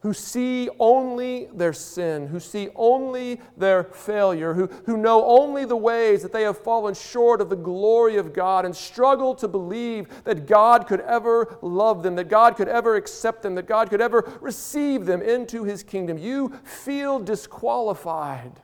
who 0.00 0.12
see 0.12 0.68
only 0.78 1.48
their 1.54 1.72
sin, 1.72 2.26
who 2.26 2.38
see 2.38 2.68
only 2.74 3.40
their 3.56 3.84
failure, 3.84 4.52
who, 4.52 4.66
who 4.84 4.98
know 4.98 5.24
only 5.24 5.64
the 5.64 5.76
ways 5.76 6.20
that 6.20 6.30
they 6.30 6.42
have 6.42 6.58
fallen 6.58 6.92
short 6.92 7.40
of 7.40 7.48
the 7.48 7.56
glory 7.56 8.16
of 8.16 8.34
God 8.34 8.66
and 8.66 8.76
struggle 8.76 9.34
to 9.36 9.48
believe 9.48 10.06
that 10.24 10.46
God 10.46 10.86
could 10.86 11.00
ever 11.00 11.56
love 11.62 12.02
them, 12.02 12.16
that 12.16 12.28
God 12.28 12.54
could 12.54 12.68
ever 12.68 12.96
accept 12.96 13.42
them, 13.42 13.54
that 13.54 13.66
God 13.66 13.88
could 13.88 14.02
ever 14.02 14.30
receive 14.42 15.06
them 15.06 15.22
into 15.22 15.64
his 15.64 15.82
kingdom. 15.82 16.18
You 16.18 16.52
feel 16.64 17.18
disqualified. 17.18 18.60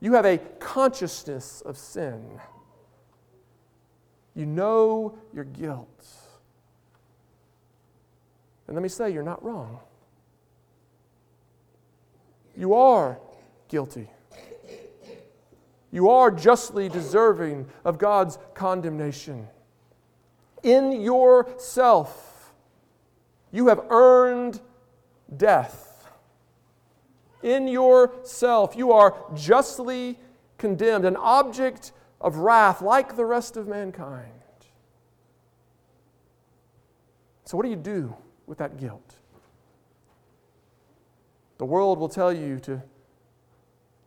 You 0.00 0.14
have 0.14 0.24
a 0.24 0.38
consciousness 0.38 1.60
of 1.60 1.76
sin. 1.76 2.40
You 4.36 4.44
know 4.44 5.18
your 5.32 5.44
guilt. 5.44 6.06
And 8.66 8.76
let 8.76 8.82
me 8.82 8.88
say, 8.88 9.10
you're 9.10 9.22
not 9.22 9.42
wrong. 9.42 9.80
You 12.56 12.74
are 12.74 13.18
guilty. 13.68 14.08
You 15.90 16.10
are 16.10 16.30
justly 16.30 16.90
deserving 16.90 17.66
of 17.84 17.96
God's 17.96 18.38
condemnation. 18.54 19.48
In 20.62 21.00
yourself, 21.00 22.52
you 23.52 23.68
have 23.68 23.80
earned 23.88 24.60
death. 25.34 26.06
In 27.42 27.68
yourself, 27.68 28.76
you 28.76 28.92
are 28.92 29.14
justly 29.34 30.18
condemned, 30.58 31.04
an 31.04 31.16
object 31.16 31.92
of 32.20 32.36
wrath 32.36 32.82
like 32.82 33.16
the 33.16 33.24
rest 33.24 33.56
of 33.56 33.68
mankind. 33.68 34.30
So, 37.44 37.56
what 37.56 37.62
do 37.62 37.70
you 37.70 37.76
do 37.76 38.14
with 38.46 38.58
that 38.58 38.76
guilt? 38.76 39.16
The 41.58 41.64
world 41.64 41.98
will 41.98 42.08
tell 42.08 42.32
you 42.32 42.58
to, 42.60 42.82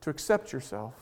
to 0.02 0.10
accept 0.10 0.52
yourself, 0.52 0.94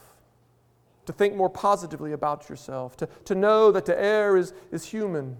to 1.06 1.14
think 1.14 1.36
more 1.36 1.50
positively 1.50 2.14
about 2.14 2.50
yourself, 2.50 2.96
to, 2.98 3.10
to 3.26 3.36
know 3.36 3.72
that 3.72 3.86
to 3.88 4.00
err 4.00 4.38
is, 4.38 4.54
is 4.72 4.86
human. 4.86 5.38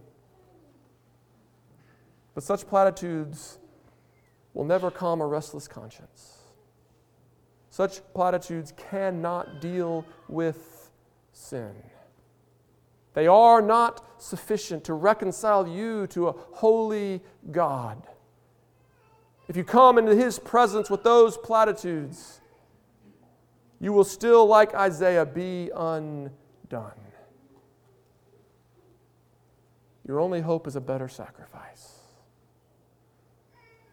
But 2.34 2.44
such 2.44 2.68
platitudes 2.68 3.60
will 4.54 4.66
never 4.66 4.92
calm 4.92 5.22
a 5.22 5.28
restless 5.28 5.68
conscience. 5.68 6.38
Such 7.70 8.02
platitudes 8.14 8.74
cannot 8.76 9.62
deal 9.62 10.04
with 10.28 10.87
sin. 11.38 11.72
They 13.14 13.28
are 13.28 13.62
not 13.62 14.22
sufficient 14.22 14.84
to 14.86 14.94
reconcile 14.94 15.68
you 15.68 16.08
to 16.08 16.28
a 16.28 16.32
holy 16.32 17.22
God. 17.52 18.06
If 19.48 19.56
you 19.56 19.64
come 19.64 19.98
into 19.98 20.14
his 20.16 20.40
presence 20.40 20.90
with 20.90 21.04
those 21.04 21.38
platitudes, 21.38 22.42
you 23.80 23.94
will 23.94 24.04
still, 24.04 24.46
like 24.46 24.74
Isaiah, 24.74 25.26
be 25.26 25.72
undone. 25.76 26.92
Your 30.08 30.20
only 30.20 30.42
hope 30.42 30.68
is 30.68 30.76
a 30.76 30.82
better 30.82 31.08
sacrifice. 31.08 31.94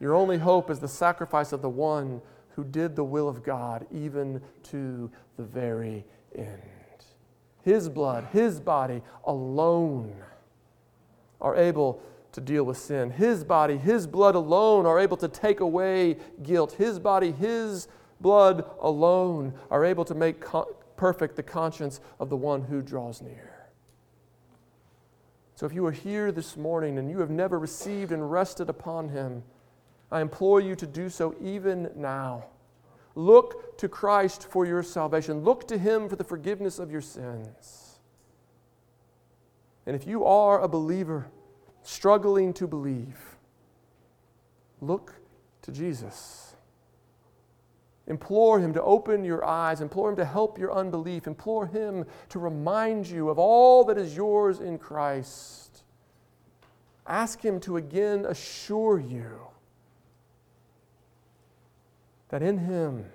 Your 0.01 0.15
only 0.15 0.39
hope 0.39 0.71
is 0.71 0.81
the 0.81 0.89
sacrifice 0.89 1.53
of 1.53 1.63
the 1.63 1.69
one 1.69 2.21
who 2.57 2.65
did 2.65 2.95
the 2.95 3.05
will 3.05 3.29
of 3.29 3.43
God 3.43 3.87
even 3.93 4.41
to 4.65 5.11
the 5.37 5.43
very 5.43 6.05
end. 6.35 6.63
His 7.65 7.89
blood, 7.89 8.29
his 8.33 8.61
body 8.61 9.03
alone 9.25 10.15
are 11.41 11.57
able 11.57 12.03
to 12.35 12.41
deal 12.41 12.65
with 12.65 12.77
sin. 12.77 13.11
His 13.11 13.45
body, 13.45 13.77
His 13.77 14.07
blood 14.07 14.35
alone 14.35 14.87
are 14.87 14.99
able 14.99 15.17
to 15.19 15.29
take 15.29 15.61
away 15.61 16.17
guilt. 16.43 16.73
His 16.73 16.99
body, 16.99 17.31
His 17.31 17.87
blood 18.21 18.69
alone 18.81 19.55
are 19.71 19.85
able 19.85 20.05
to 20.05 20.15
make 20.15 20.41
co- 20.41 20.77
perfect 20.97 21.37
the 21.37 21.43
conscience 21.43 22.01
of 22.19 22.31
the 22.31 22.37
one 22.37 22.63
who 22.63 22.83
draws 22.83 23.23
near. 23.23 23.53
So 25.55 25.65
if 25.65 25.73
you 25.73 25.87
are 25.87 25.93
here 25.93 26.33
this 26.33 26.57
morning 26.57 26.99
and 26.99 27.09
you 27.09 27.21
have 27.21 27.31
never 27.31 27.59
received 27.59 28.11
and 28.11 28.31
rested 28.31 28.69
upon 28.69 29.11
Him, 29.11 29.45
I 30.11 30.21
implore 30.21 30.61
you 30.61 30.75
to 30.75 30.87
do 30.87 31.09
so 31.09 31.37
even 31.41 31.91
now. 31.95 32.47
Look 33.15 33.79
to 33.79 33.89
Christ 33.89 34.49
for 34.51 34.67
your 34.67 34.83
salvation. 34.83 35.45
Look 35.45 35.69
to 35.69 35.79
Him 35.79 36.09
for 36.09 36.17
the 36.17 36.25
forgiveness 36.25 36.79
of 36.79 36.91
your 36.91 37.01
sins. 37.01 38.01
And 39.87 39.95
if 39.95 40.07
you 40.07 40.25
are 40.25 40.61
a 40.61 40.69
believer, 40.69 41.29
struggling 41.83 42.53
to 42.55 42.67
believe, 42.67 43.37
look 44.81 45.15
to 45.63 45.71
Jesus. 45.71 46.57
Implore 48.07 48.61
Him 48.61 48.73
to 48.73 48.83
open 48.83 49.25
your 49.25 49.45
eyes, 49.45 49.81
implore 49.81 50.11
Him 50.11 50.17
to 50.17 50.25
help 50.25 50.59
your 50.59 50.73
unbelief, 50.73 51.27
implore 51.27 51.67
Him 51.67 52.05
to 52.31 52.39
remind 52.39 53.07
you 53.07 53.29
of 53.29 53.39
all 53.39 53.85
that 53.85 53.99
is 53.99 54.17
yours 54.17 54.61
in 54.61 54.79
Christ. 54.79 55.85
Ask 57.07 57.43
Him 57.43 57.61
to 57.61 57.77
again 57.77 58.27
assure 58.27 58.99
you 58.99 59.54
that 62.29 62.43
in 62.43 62.59
Him, 62.59 63.07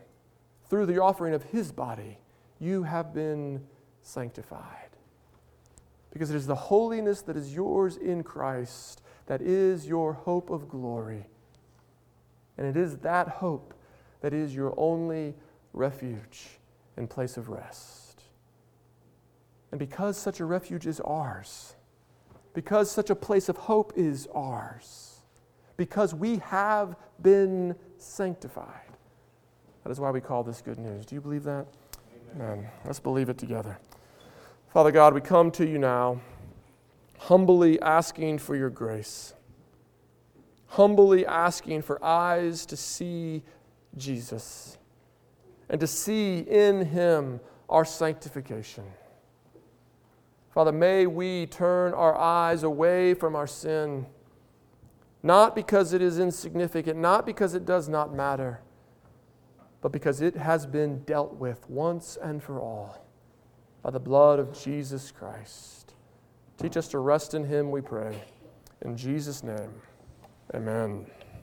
through 0.69 0.86
the 0.86 1.02
offering 1.02 1.34
of 1.34 1.43
His 1.43 1.72
body, 1.72 2.19
you 2.60 2.84
have 2.84 3.13
been 3.13 3.63
sanctified 4.02 4.89
because 6.12 6.30
it 6.30 6.36
is 6.36 6.48
the 6.48 6.56
holiness 6.56 7.22
that 7.22 7.38
is 7.38 7.54
yours 7.54 7.98
in 7.98 8.24
Christ 8.24 9.02
that 9.28 9.41
is 9.41 9.88
your 9.88 10.13
hope 10.13 10.50
of 10.50 10.67
glory. 10.67 11.28
And 12.58 12.65
it 12.67 12.76
is 12.76 12.98
that 12.98 13.28
hope 13.28 13.76
that 14.22 14.34
is 14.34 14.54
your 14.54 14.74
only 14.76 15.36
refuge 15.72 16.48
and 16.98 17.10
place 17.10 17.38
of 17.38 17.48
rest. 17.50 18.24
And 19.72 19.78
because 19.78 20.17
such 20.17 20.39
a 20.39 20.45
refuge 20.45 20.88
is 20.88 21.00
ours, 21.02 21.76
because 22.54 22.89
such 22.89 23.12
a 23.12 23.15
place 23.15 23.50
of 23.50 23.58
hope 23.58 23.93
is 23.95 24.28
ours, 24.34 25.19
because 25.78 26.13
we 26.13 26.38
have 26.38 26.95
been 27.22 27.76
sanctified, 27.98 28.98
that 29.84 29.92
is 29.92 30.00
why 30.00 30.12
we 30.12 30.22
call 30.22 30.44
this 30.44 30.62
good 30.62 30.78
news. 30.78 31.06
Do 31.06 31.15
you 31.15 31.22
believe 31.22 31.44
that? 31.44 31.68
Amen. 32.36 32.48
Amen. 32.48 32.68
Let's 32.86 33.00
believe 33.00 33.30
it 33.30 33.38
together. 33.38 33.80
Father 34.74 34.92
God, 34.92 35.13
we 35.13 35.22
come 35.22 35.50
to 35.52 35.68
you 35.68 35.80
now, 35.80 36.22
humbly 37.18 37.82
asking 37.82 38.38
for 38.38 38.56
your 38.56 38.70
grace, 38.70 39.34
humbly 40.68 41.26
asking 41.26 41.82
for 41.82 42.04
eyes 42.04 42.65
to 42.68 42.78
see 42.78 43.44
Jesus 43.98 44.78
and 45.70 45.80
to 45.80 45.88
see 45.88 46.39
in 46.39 46.86
him 46.86 47.39
our 47.70 47.86
sanctification. 47.86 48.84
Father, 50.54 50.72
may 50.72 51.06
we 51.06 51.46
turn 51.46 51.94
our 51.94 52.15
eyes 52.15 52.63
away 52.63 53.13
from 53.13 53.36
our 53.36 53.48
sin, 53.48 54.06
not 55.22 55.56
because 55.56 55.94
it 55.94 56.02
is 56.02 56.20
insignificant, 56.20 56.98
not 56.98 57.26
because 57.26 57.54
it 57.54 57.65
does 57.65 57.88
not 57.88 58.13
matter, 58.13 58.60
but 59.82 59.92
because 59.92 60.22
it 60.22 60.36
has 60.36 60.65
been 60.65 61.00
dealt 61.04 61.36
with 61.36 61.70
once 61.70 62.18
and 62.22 62.44
for 62.44 62.60
all 62.60 63.06
by 63.82 63.92
the 63.92 64.00
blood 64.00 64.39
of 64.39 64.58
Jesus 64.60 65.12
Christ. 65.12 65.94
Teach 66.58 66.76
us 66.76 66.89
to 66.89 67.00
rest 67.00 67.34
in 67.34 67.46
Him, 67.46 67.72
we 67.72 67.82
pray. 67.82 68.22
In 68.82 68.98
Jesus' 68.98 69.44
name, 69.44 69.72
amen. 70.54 71.06